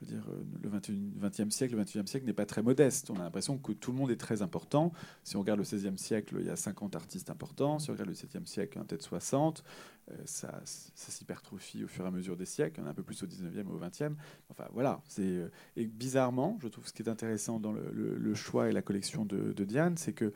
[0.04, 3.10] dire, euh, le 20e siècle, le 21e siècle n'est pas très modeste.
[3.10, 4.92] On a l'impression que tout le monde est très important.
[5.24, 7.78] Si on regarde le 16e siècle, il y a 50 artistes importants.
[7.78, 9.64] Si on regarde le 7e siècle, il y en a peut-être 60.
[10.10, 12.80] Euh, ça, ça s'hypertrophie au fur et à mesure des siècles.
[12.80, 14.14] Il y en a un peu plus au 19e et au 20e.
[14.50, 15.00] Enfin, voilà.
[15.18, 19.24] Euh, et bizarrement, je trouve ce qui est intéressant dans le, choix et la collection
[19.24, 20.32] de, Diane, c'est que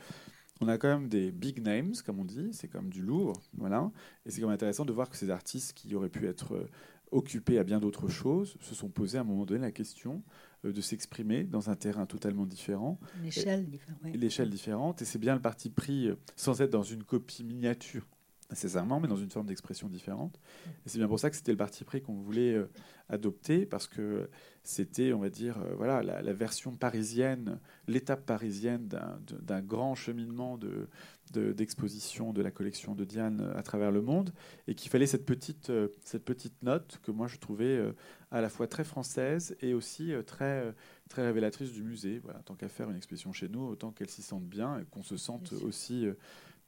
[0.62, 3.90] on a quand même des big names, comme on dit, c'est comme du lourd, voilà.
[4.26, 6.68] Et c'est quand même intéressant de voir que ces artistes qui auraient pu être
[7.12, 10.22] occupés à bien d'autres choses, se sont posés à un moment donné la question
[10.64, 12.98] euh, de s'exprimer dans un terrain totalement différent.
[13.22, 14.14] L'échelle différente.
[14.14, 15.02] L'échelle différente.
[15.02, 18.06] Et c'est bien le parti pris, euh, sans être dans une copie miniature
[18.50, 20.40] nécessairement, mais dans une forme d'expression différente.
[20.84, 22.68] Et c'est bien pour ça que c'était le parti pris qu'on voulait euh,
[23.08, 24.28] adopter, parce que
[24.64, 30.88] c'était, on va dire, voilà, la, version parisienne, l'étape parisienne d'un grand cheminement de,
[31.30, 34.32] d'exposition de, la collection de Diane euh, à travers le monde,
[34.66, 37.92] et qu'il fallait cette petite, euh, cette petite note que moi je trouvais euh,
[38.30, 40.72] à la fois très française et aussi très,
[41.08, 42.20] très révélatrice du musée.
[42.22, 45.02] Voilà, tant qu'à faire une exposition chez nous, autant qu'elle s'y sente bien et qu'on
[45.02, 46.06] se sente aussi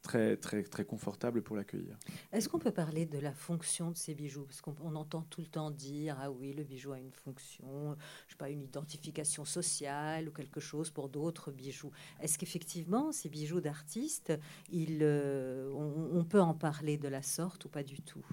[0.03, 1.97] très, très, très confortable pour l'accueillir.
[2.33, 4.45] Est-ce qu'on peut parler de la fonction de ces bijoux?
[4.45, 7.97] Parce qu'on entend tout le temps dire Ah oui, le bijou a une fonction,
[8.27, 11.93] je sais pas, une identification sociale ou quelque chose pour d'autres bijoux.
[12.21, 14.33] Est-ce qu'effectivement, ces bijoux d'artistes,
[14.75, 18.25] euh, on, peut en parler de la sorte ou pas du tout?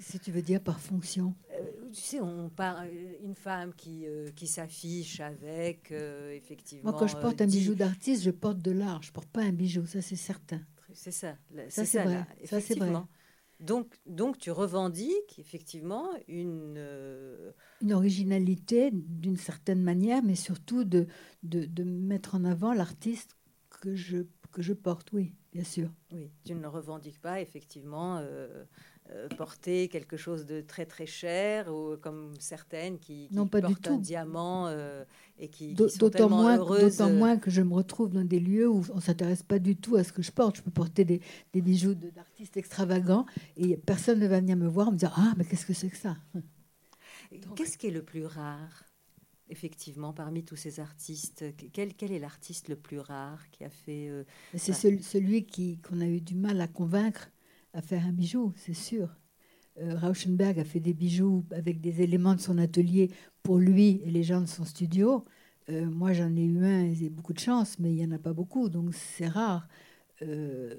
[0.00, 1.34] Si tu veux dire par fonction?
[1.52, 2.88] Euh, Tu sais, on parle
[3.24, 6.92] une femme qui, euh, qui s'affiche avec, effectivement.
[6.92, 9.02] Moi, quand je porte un bijou d'artiste, je porte de l'art.
[9.02, 10.60] Je porte pas un bijou, ça c'est certain.
[10.94, 11.36] C'est ça.
[11.68, 12.26] Ça, c'est vrai.
[12.40, 13.08] effectivement.
[13.60, 16.76] Donc, donc, tu revendiques effectivement une...
[16.78, 17.50] Euh,
[17.82, 21.06] une originalité d'une certaine manière, mais surtout de,
[21.42, 23.36] de, de mettre en avant l'artiste
[23.80, 24.18] que je,
[24.52, 25.90] que je porte, oui, bien sûr.
[26.12, 28.64] Oui, tu ne revendiques pas effectivement euh,
[29.36, 33.66] porter quelque chose de très très cher ou comme certaines qui, qui Non, pas du
[33.72, 35.04] portent un diamant euh,
[35.38, 36.96] et qui, sont tellement moins, heureuses.
[36.98, 39.58] d'autant euh, moins que je me retrouve dans des lieux où on ne s'intéresse pas
[39.58, 40.56] du tout à ce que je porte.
[40.56, 41.20] Je peux porter des,
[41.52, 43.24] des bijoux d'artistes extravagants
[43.56, 45.88] et personne ne va venir me voir en me disant Ah, mais qu'est-ce que c'est
[45.88, 46.16] que ça?
[47.56, 48.84] Qu'est-ce qui est le plus rare
[49.50, 51.42] Effectivement, parmi tous ces artistes,
[51.72, 54.74] quel, quel est l'artiste le plus rare qui a fait euh, C'est Ouais.
[54.74, 57.30] celui, celui qui, qu'on a eu du mal à convaincre
[57.78, 59.08] à faire un bijou, c'est sûr.
[59.80, 63.12] Euh, Rauschenberg a fait des bijoux avec des éléments de son atelier
[63.44, 65.24] pour lui et les gens de son studio.
[65.68, 68.10] Euh, moi, j'en ai eu un et j'ai beaucoup de chance, mais il n'y en
[68.10, 69.68] a pas beaucoup, donc c'est rare.
[70.22, 70.74] Euh,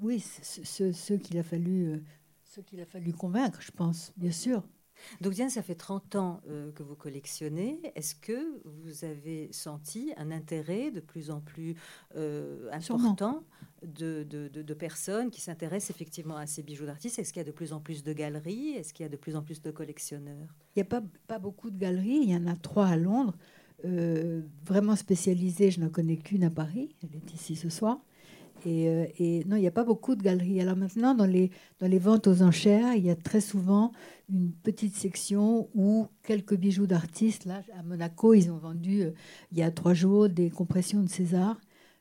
[0.00, 2.02] oui, ceux qu'il a fallu,
[2.42, 4.62] ceux qu'il a fallu convaincre, je pense, bien sûr.
[5.20, 7.80] Donc Diane, ça fait 30 ans euh, que vous collectionnez.
[7.94, 11.76] Est-ce que vous avez senti un intérêt de plus en plus
[12.16, 13.44] euh, important
[13.86, 17.46] de, de- de- personnes qui s'intéressent effectivement à ces bijoux d'artistes Est-ce qu'il y a
[17.46, 18.70] de plus en plus de galeries?
[18.70, 20.54] Est-ce qu'il y a de plus en plus de collectionneurs?
[20.74, 23.34] Il n'y a pas, pas beaucoup de galeries, il y en a trois à Londres.
[23.84, 27.98] Euh, vraiment spécialisées, je n'en connais qu'une à Paris, elle est ici ce soir.
[28.66, 30.60] Et, euh, et non, il n'y a pas beaucoup de galeries.
[30.60, 33.92] Alors maintenant, dans les, dans les ventes aux enchères, il y a très souvent
[34.32, 39.10] une petite section où quelques bijoux d'artistes, là à Monaco, ils ont vendu euh,
[39.52, 41.60] il y a trois jours des compressions de César.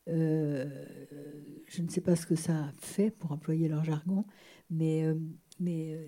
[0.10, 0.66] Euh,
[1.68, 4.26] je ne sais pas ce que ça a fait pour employer leur jargon,
[4.70, 5.16] mais, euh,
[5.60, 6.08] mais euh,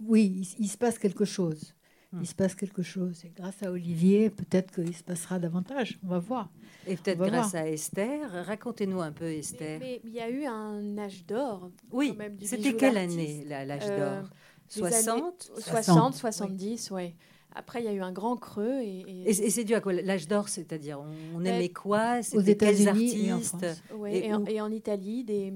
[0.00, 1.74] oui, il, il se passe quelque chose.
[2.12, 2.20] Hmm.
[2.22, 3.24] Il se passe quelque chose.
[3.24, 5.98] Et grâce à Olivier, peut-être qu'il se passera davantage.
[6.04, 6.50] On va voir.
[6.86, 7.62] Et peut-être grâce voir.
[7.62, 8.30] à Esther.
[8.46, 9.78] Racontez-nous un peu, Esther.
[9.80, 11.70] mais il y a eu un âge d'or.
[11.90, 14.28] oui, quand même du c'était quelle année, l'âge Euh, d'or?
[14.74, 17.14] des 60 60, 70, oui.
[17.54, 18.80] Après, il y a eu un grand creux.
[18.82, 19.92] Et, et- c'est dû à quoi?
[19.92, 22.18] L'âge d'or, c'est-à-dire on, on Ben, aimait quoi?
[22.20, 23.82] Aux C'était quels États-Unis et en artistes?
[23.94, 24.46] Ouais, et et, en, où?
[24.48, 25.52] et en Italie, des,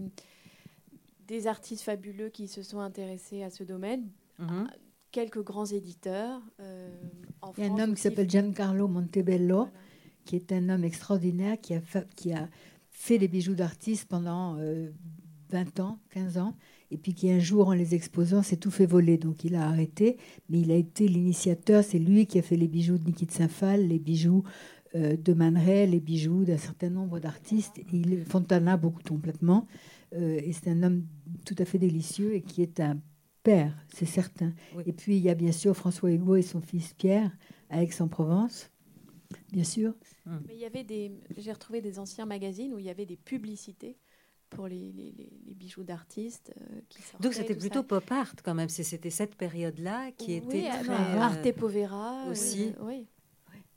[1.27, 4.09] des artistes fabuleux qui se sont intéressés à ce domaine.
[4.39, 4.69] Mhm.
[5.11, 6.41] Quelques grands éditeurs.
[6.61, 6.91] euh,
[7.43, 9.71] en Il y a un homme qui s'appelle Giancarlo Montebello, Voilà.
[10.25, 12.49] qui est un homme extraordinaire, qui a, fa- qui a
[12.91, 14.91] fait des bijoux d'artistes pendant euh,
[15.51, 16.55] 20 ans, 15 ans,
[16.91, 19.19] et puis qui un jour, en les exposant, s'est tout fait voler.
[19.19, 20.17] Donc il a arrêté,
[20.49, 21.83] mais il a été l'initiateur.
[21.83, 24.45] C'est lui qui a fait les bijoux de Niki de Saint-Phal, les bijoux
[24.95, 27.81] euh, de Man Ray, les bijoux d'un certain nombre d'artistes.
[27.93, 29.67] Il Fontana beaucoup complètement.
[30.15, 31.05] Euh, et c'est un homme
[31.45, 32.99] tout à fait délicieux et qui est un
[33.43, 34.53] père, c'est certain.
[34.75, 34.85] Oui.
[34.87, 37.37] Et puis il y a bien sûr François Hugo et son fils Pierre
[37.69, 38.71] à Aix-en-Provence,
[39.53, 39.95] bien sûr.
[40.27, 41.13] Mais il y avait des.
[41.37, 43.97] J'ai retrouvé des anciens magazines où il y avait des publicités
[44.51, 46.81] pour les, les- les- les bijoux d'artistes euh.
[47.21, 47.85] Donc c'était plutôt ça.
[47.85, 48.69] pop art quand même.
[48.69, 50.89] C'était cette période-là qui Oui, était ah, très.
[50.89, 52.69] bah, euh, Arte Povera aussi.
[52.81, 53.07] euh, oui.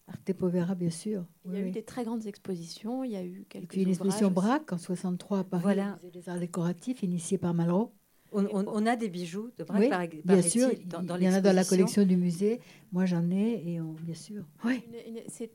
[0.07, 1.23] Arte Povera, bien sûr.
[1.45, 1.71] Il y Oui, a eu oui.
[1.71, 3.03] des très grandes expositions.
[3.03, 4.33] Il y a eu quelques Et puis une exposition aussi.
[4.33, 5.99] Braque en 63 à Paris, Voilà.
[6.13, 7.91] des arts décoratifs, initiée par Malraux.
[8.31, 11.29] on, on- on a des bijoux de Braque, Oui, par, bien sûr, dans, il y
[11.29, 12.59] en a dans la collection du musée.
[12.91, 14.43] Moi, j'en ai, et on, bien sûr.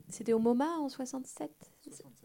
[0.09, 1.51] C'était au MoMA en 67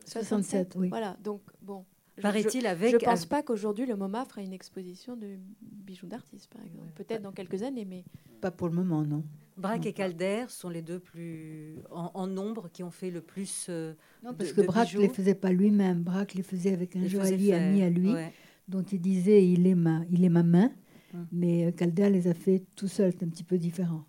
[0.07, 0.89] 67, oui.
[0.89, 1.85] Voilà, donc bon.
[2.21, 2.93] Je- Paraît-il Je avec.
[2.95, 6.89] ne pense pas qu'aujourd'hui le MoMA fera une exposition de bijoux d'artistes, par exemple.
[6.95, 8.05] Peut-être dans quelques années, mais
[8.41, 9.23] Pas pour le moment, non.
[9.57, 13.67] Braque et Calder sont les deux plus en, en nombre qui ont fait le plus.
[13.69, 13.93] euh,
[14.25, 16.03] Non, parce de- que de Braque ne les faisait pas lui-même.
[16.03, 18.33] Braque les faisait avec un joaillier ami à lui, Ouais.
[18.69, 20.73] dont il disait il est ma, il est ma main.
[21.13, 21.27] Hum.
[21.33, 24.05] Mais euh, Calder les a fait tout seul, c'est un petit peu différent.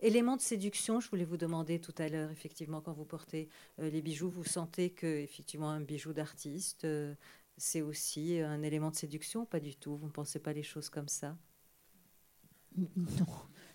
[0.00, 3.48] Élément de séduction, je voulais vous demander tout à l'heure, effectivement, quand vous portez
[3.80, 7.14] euh, les bijoux, vous sentez que effectivement un bijou d'artiste, euh,
[7.56, 9.96] c'est aussi un élément de séduction Pas du tout?
[9.96, 11.36] Vous ne pensez pas les choses comme ça?
[12.76, 13.26] Non,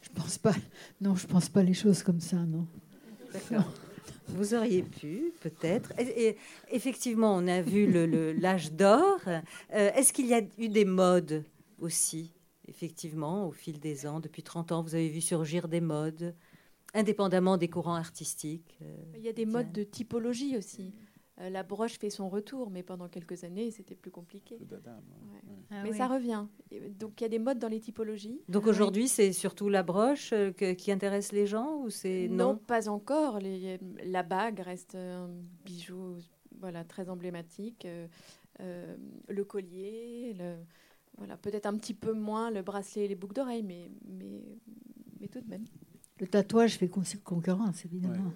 [0.02, 0.56] je pense pas.
[1.02, 2.66] Non, je pense pas les choses comme ça, non.
[3.34, 3.70] D'accord.
[4.30, 5.92] Vous auriez pu, peut-être.
[6.00, 6.38] Et, et
[6.72, 9.20] effectivement, on a vu le- le- l'âge d'or.
[9.28, 11.44] Euh, Est-ce qu'il y a eu des modes
[11.80, 12.32] aussi?
[12.68, 16.34] Effectivement, au fil des ans, depuis 30 ans, vous avez vu surgir des modes,
[16.93, 18.78] indépendamment des courants artistiques.
[18.82, 20.93] euh, il y a des modes de typologie aussi.
[21.41, 24.57] Euh, la broche fait son retour, mais pendant quelques années, c'était plus compliqué.
[24.59, 25.18] Le dada, moi.
[25.34, 25.39] Ouais.
[25.72, 26.45] Ah mais ça revient.
[26.99, 28.39] Donc il y a des modes dans les typologies.
[28.49, 32.53] Donc aujourd'hui, c'est surtout la broche euh, que- qui intéresse les gens ou c'est Non,
[32.53, 33.39] non, pas encore.
[33.39, 35.28] Les- la bague reste un
[35.66, 36.18] bijou
[36.59, 37.88] voilà, très emblématique.
[38.59, 40.55] Le collier, le,
[41.18, 44.41] voilà, peut-être un petit peu moins le bracelet et les boucles d'oreilles, mais, mais,
[45.20, 45.66] mais tout de même.
[46.20, 48.32] Le tatouage fait con- concurrence, évidemment.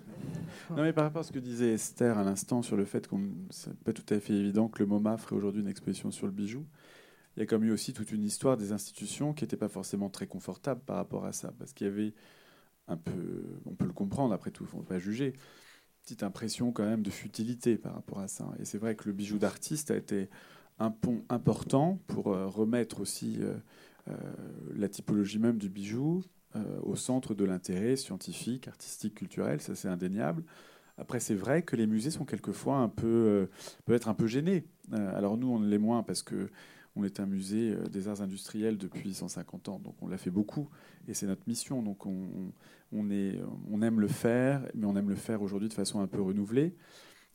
[0.71, 3.29] Non, mais par rapport à ce que disait Esther à l'instant sur le fait qu'on
[3.49, 6.31] c'est pas tout à fait évident que le MoMA ferait aujourd'hui une exposition sur le
[6.33, 6.65] bijou,
[7.35, 10.09] il y a comme eu aussi toute une histoire des institutions qui n'était pas forcément
[10.09, 12.13] très confortable par rapport à ça, parce qu'il y avait
[12.87, 15.33] un peu, on peut le comprendre après tout, il ne faut pas juger,
[16.01, 18.49] petite impression quand même de futilité par rapport à ça.
[18.59, 20.29] Et c'est vrai que le bijou d'artiste a été
[20.79, 23.39] un pont important pour remettre aussi
[24.75, 26.23] la typologie même du bijou
[26.83, 30.43] au centre de l'intérêt scientifique, artistique, culturel, ça c'est indéniable.
[30.99, 33.49] Après, c'est vrai que les musées sont quelquefois un peu,
[33.85, 34.65] peuvent être un peu gênés.
[34.91, 36.49] alors nous, on l'est moins parce que
[36.97, 40.31] on est un musée euh, des arts industriels depuis 150 ans, donc on l'a fait
[40.31, 40.67] beaucoup,
[41.07, 41.81] et c'est notre mission.
[41.83, 43.39] Donc on, est,
[43.71, 46.75] on aime le faire, mais on aime le faire aujourd'hui de façon un peu renouvelée.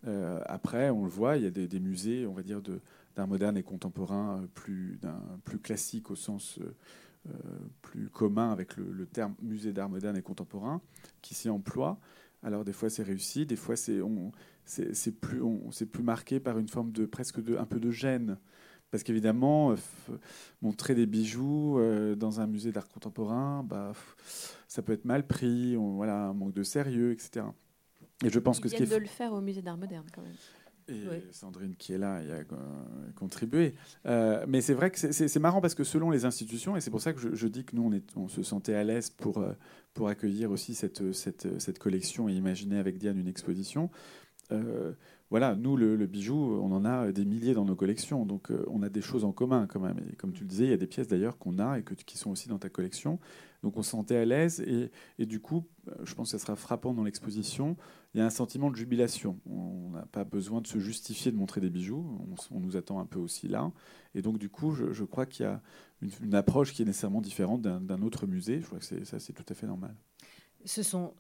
[0.07, 2.61] Euh, après, on le voit, il y a des, musées, on va dire,
[3.17, 4.99] d'art moderne et contemporain euh, plus,
[5.45, 6.59] plus classique au sens
[7.83, 10.81] plus commun avec le, terme musée d'art moderne et contemporain
[11.21, 12.01] qui s'y emploie.
[12.43, 14.01] Alors des fois c'est réussi, des fois c'est
[14.65, 15.41] c'est plus,
[15.93, 18.39] plus marqué par une forme de presque de, un peu de gêne.
[18.93, 19.77] Parce qu'évidemment, euh,
[20.61, 23.93] montrer des bijoux euh, dans un musée d'art contemporain, bah,
[24.69, 27.47] ça peut être mal pris, voilà, un manque de sérieux, etc.
[28.23, 30.21] Et je pense que ce qui est de le faire au musée d'art moderne quand
[30.21, 30.37] même.
[30.93, 32.45] Et Sandrine qui est là y a euh,
[33.17, 33.75] contribué.
[34.05, 37.13] mais c'est vrai que c'est marrant parce que selon les institutions, et c'est pour ça
[37.13, 39.45] que je, dis que nous, on, est, on se sentait à l'aise pour,
[39.95, 43.91] pour accueillir aussi cette, cette, cette, collection et imaginer avec Diane une exposition
[45.33, 48.83] voilà, nous, le, bijou, on en a des milliers dans nos collections, donc euh, on
[48.83, 49.97] a des choses en commun quand même.
[50.13, 52.19] Et comme tu le disais, il y a des pièces d'ailleurs qu'on a et qui
[52.19, 53.19] sont aussi dans ta collection.
[53.63, 56.55] Donc on se sentait à l'aise et, du coup, euh, je pense que ça sera
[56.55, 57.79] frappant dans l'exposition.
[58.13, 59.41] Il y a un sentiment de jubilation.
[59.47, 62.05] On n'a pas besoin de se justifier de montrer des bijoux.
[62.51, 63.73] On, nous attend un peu aussi là.
[64.15, 65.63] Et donc du coup, je, crois qu'il y a
[66.21, 68.61] une, approche qui est nécessairement différente d'un autre musée.
[68.61, 69.97] Je crois que ça, c'est tout à fait normal.
[70.67, 71.15] Ce sont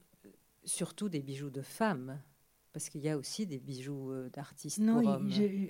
[0.66, 2.20] surtout des bijoux de femmes
[2.72, 5.02] parce qu'il y a aussi des bijoux euh, d'artistes non,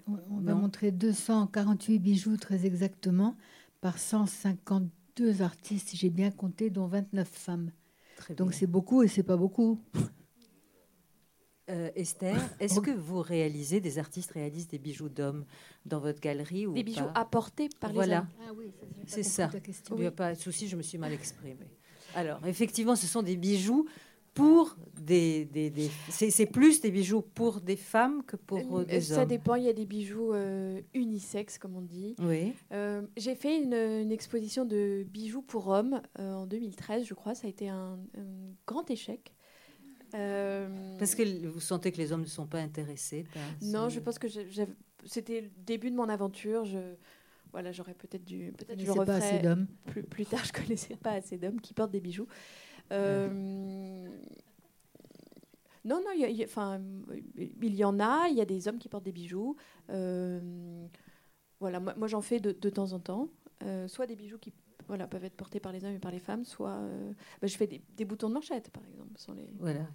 [0.06, 3.36] on, va montrer 248 bijoux très exactement
[3.80, 7.72] par 152 artistes, si j'ai bien compté, dont 29 femmes.
[8.36, 9.80] Donc c'est beaucoup et c'est pas beaucoup.
[11.70, 15.44] Euh, Esther, est-ce que vous réalisez, des artistes réalisent des bijoux d'hommes
[15.86, 18.72] dans votre galerie ou Des bijoux apportés par les hommes ah oui,
[19.06, 19.48] C'est ça.
[19.90, 21.56] Il n'y a pas de souci, je me suis mal exprimée.
[22.14, 23.86] Alors, effectivement, ce sont des bijoux
[24.34, 29.14] pour des, des, c'est plus des bijoux pour des femmes que pour euh, des ça
[29.14, 29.20] hommes.
[29.20, 29.54] Ça dépend.
[29.56, 32.14] Il y a des bijoux euh, unisexes, comme on dit.
[32.18, 32.54] Oui.
[32.72, 37.34] Euh, j'ai fait une, exposition de bijoux pour hommes en 2013, je crois.
[37.34, 37.98] Ça a été un,
[38.66, 39.34] grand échec.
[40.12, 43.24] Parce que vous sentez que les hommes ne sont pas intéressés
[43.62, 44.28] Non, je pense que
[45.04, 46.64] c'était le début de mon aventure.
[46.64, 46.94] Je,
[47.52, 49.66] voilà, j'aurais peut-être dû, peut-être je le pas assez d'hommes.
[49.86, 52.26] Plus, plus tard, je connaissais pas assez d'hommes qui portent des bijoux.
[52.92, 54.08] Euh,
[55.84, 56.80] non, non, il y, enfin,
[57.36, 58.28] il y en a.
[58.28, 59.56] Il y a des hommes qui portent des bijoux.
[59.90, 60.86] Euh,
[61.58, 63.28] voilà, moi, j'en fais de, de, temps en temps.
[63.64, 64.52] Euh, soit des bijoux qui
[64.88, 66.80] voilà, peuvent être portés par les hommes et par les femmes, soit
[67.40, 69.10] bah, je fais des, boutons de manchette, par exemple.
[69.16, 69.86] Sont les, voilà,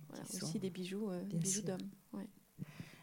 [0.41, 1.89] aussi des bijoux, bijoux d'hommes.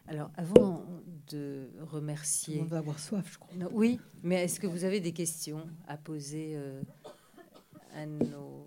[0.07, 0.84] Alors, avant
[1.28, 2.61] de remercier.
[2.61, 3.55] On va avoir soif, je crois.
[3.72, 6.59] oui, mais est-ce que vous avez des questions à poser
[7.95, 8.66] à nos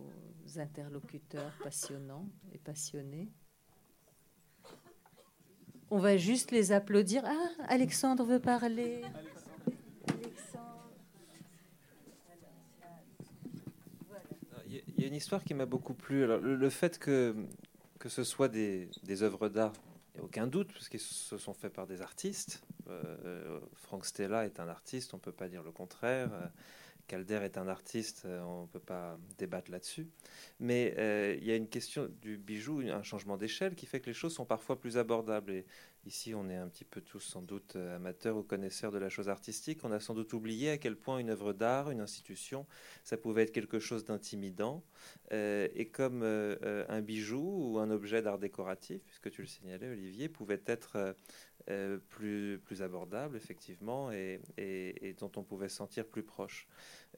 [0.55, 3.29] interlocuteurs passionnants et passionnés.
[5.89, 7.23] On va juste les applaudir.
[7.25, 9.03] Ah, Alexandre veut parler.
[14.67, 16.25] Il y a une histoire qui m'a beaucoup plu.
[16.25, 17.35] Le, fait que,
[17.99, 18.89] que ce soit des,
[19.21, 19.73] œuvres d'art,
[20.13, 22.63] il n'y a aucun doute, parce qu'ils se sont faits par des artistes.
[22.89, 26.29] Euh, Frank Stella est un artiste, on ne peut pas dire le contraire.
[27.07, 30.07] Calder est un artiste, euh, on ne peut pas débattre là-dessus.
[30.59, 34.07] Mais euh, il y a une question du bijou, un changement d'échelle qui fait que
[34.07, 35.51] les choses sont parfois plus abordables.
[35.51, 35.65] Et
[36.05, 39.09] ici, on est un petit peu tous sans doute euh, amateurs ou connaisseurs de la
[39.09, 39.85] chose artistique.
[39.85, 42.65] On a sans doute oublié à quel point une œuvre d'art, une institution,
[43.05, 44.83] ça pouvait être quelque chose d'intimidant.
[45.31, 50.61] et comme un bijou ou un objet d'art décoratif, puisque tu le signalais, Olivier, pouvait
[50.65, 51.15] être
[51.69, 54.39] euh, plus, plus abordable, effectivement, et,
[55.19, 56.65] dont on pouvait sentir plus proche.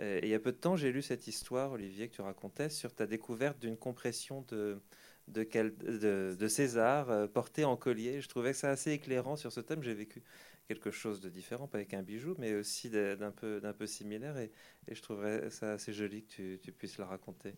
[0.02, 2.22] Euh, et il y a peu de temps, j'ai lu cette histoire, Olivier, que tu
[2.22, 4.82] racontais, sur ta découverte d'une compression de,
[5.28, 8.22] de, César euh, portée en collier.
[8.22, 9.84] Je trouvais que ça assez éclairant sur ce thème.
[9.84, 10.24] J'ai vécu
[10.68, 14.52] quelque chose de différent, pas avec un bijou, mais aussi d'un peu, peu similaire, et,
[14.90, 17.54] je trouverais ça assez joli que tu, puisses la raconter.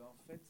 [0.00, 0.40] en fait,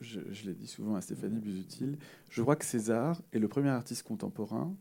[0.00, 1.98] je, l'ai dit souvent à Stéphanie Busutil,
[2.30, 4.74] je crois que César est le premier artiste contemporain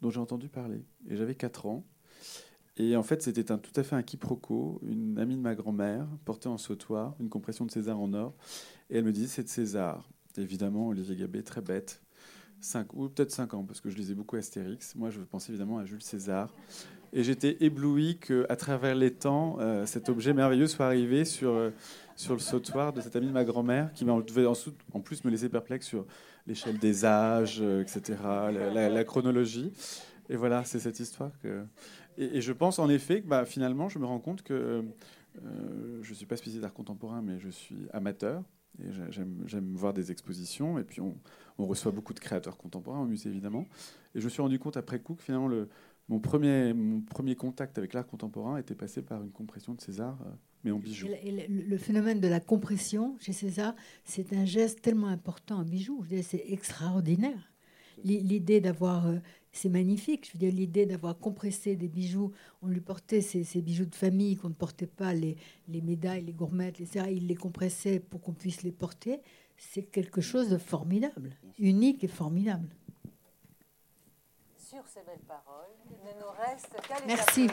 [0.00, 0.84] dont j'ai entendu parler.
[1.08, 1.84] Et j'avais 4 ans.
[2.76, 4.80] Et en fait, c'était un, tout à fait un quiproquo.
[4.82, 8.34] Une amie de ma grand-mère portait en sautoir une compression de César en or.
[8.90, 10.08] Et elle me disait, c'est de César.
[10.36, 12.02] évidemment, Olivier Gabé, très bête.
[12.60, 14.94] 5, ou peut-être 5 ans, parce que je lisais beaucoup Astérix.
[14.96, 16.52] Moi, je pensais évidemment à Jules César.
[17.16, 21.70] Et j'étais ébloui qu'à travers les temps, euh, cet objet merveilleux soit arrivé sur, euh,
[22.16, 25.48] sur le sautoir de cette amie de ma grand-mère, qui devait en, plus me laisser
[25.48, 26.06] perplexe sur
[26.48, 28.18] l'échelle des âges, euh, etc.,
[28.74, 29.72] la, chronologie.
[30.28, 31.30] Et voilà, c'est cette histoire.
[32.18, 34.84] Et, je pense en effet que bah, finalement, je me rends compte que
[36.02, 38.42] je ne suis pas spécialiste d'art contemporain, mais je suis amateur.
[38.82, 40.80] Et j'ai- j'aime, j'aime voir des expositions.
[40.80, 41.14] Et puis, on,
[41.58, 43.66] on reçoit beaucoup de créateurs contemporains au musée, évidemment.
[44.16, 45.68] Et je me suis rendu compte après coup que finalement, le,
[46.08, 50.18] mon, premier, mon premier contact avec l'art contemporain était passé par une compression de César,
[50.26, 50.30] euh,
[50.64, 51.08] mais en bijoux.
[51.08, 53.74] Le, et le- le phénomène de la compression chez César,
[54.04, 56.04] c'est un geste tellement important en bijoux.
[56.22, 57.52] C'est extraordinaire.
[58.02, 59.18] L'i- L'idée d'avoir, euh,
[59.52, 60.26] c'est magnifique.
[60.26, 63.94] Je veux dire, l'idée d'avoir compressé des bijoux, on lui portait ces, ces bijoux de
[63.94, 65.36] famille qu'on ne portait pas, les,
[65.68, 67.06] les médailles, les gourmettes, etc.
[67.12, 69.20] Il les compressait pour qu'on puisse les porter.
[69.56, 71.30] C'est quelque chose de formidable,
[71.60, 72.68] unique et formidable.
[74.74, 77.46] Sur ces belles paroles, il ne nous reste qu'à les Merci.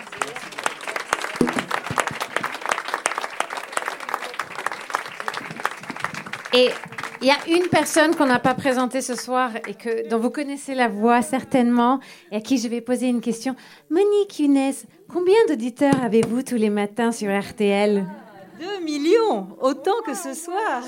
[6.55, 6.69] Et
[7.21, 10.31] il y a une personne qu'on n'a pas présentée ce soir et que, dont vous
[10.31, 11.99] connaissez la voix certainement
[12.31, 13.55] et à qui je vais poser une question.
[13.91, 14.73] Monique Younes,
[15.07, 18.03] combien d'auditeurs avez-vous tous les matins sur RTL
[18.59, 20.81] 2 millions, autant que ce soir.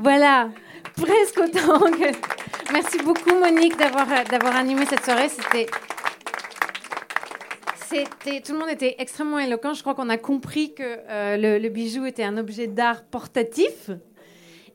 [0.00, 0.48] Voilà,
[0.96, 2.47] presque autant que...
[2.72, 5.28] Merci beaucoup Monique d'avoir d'avoir animé cette soirée.
[5.28, 5.66] C'était...
[8.44, 9.72] Tout le monde était extrêmement éloquent.
[9.72, 13.90] Je crois qu'on a compris que euh, le, bijou était un objet d'art portatif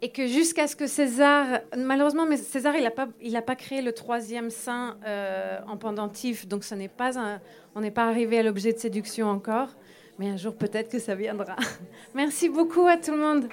[0.01, 3.07] et que jusqu'à ce que César, malheureusement, mais César, il n'a pas,
[3.45, 7.39] pas créé le troisième sein euh, en pendentif, donc ce n'est pas un,
[7.75, 9.69] on n'est pas arrivé à l'objet de séduction encore,
[10.17, 11.55] mais un jour peut-être que ça viendra.
[12.15, 13.47] Merci beaucoup à tout le monde.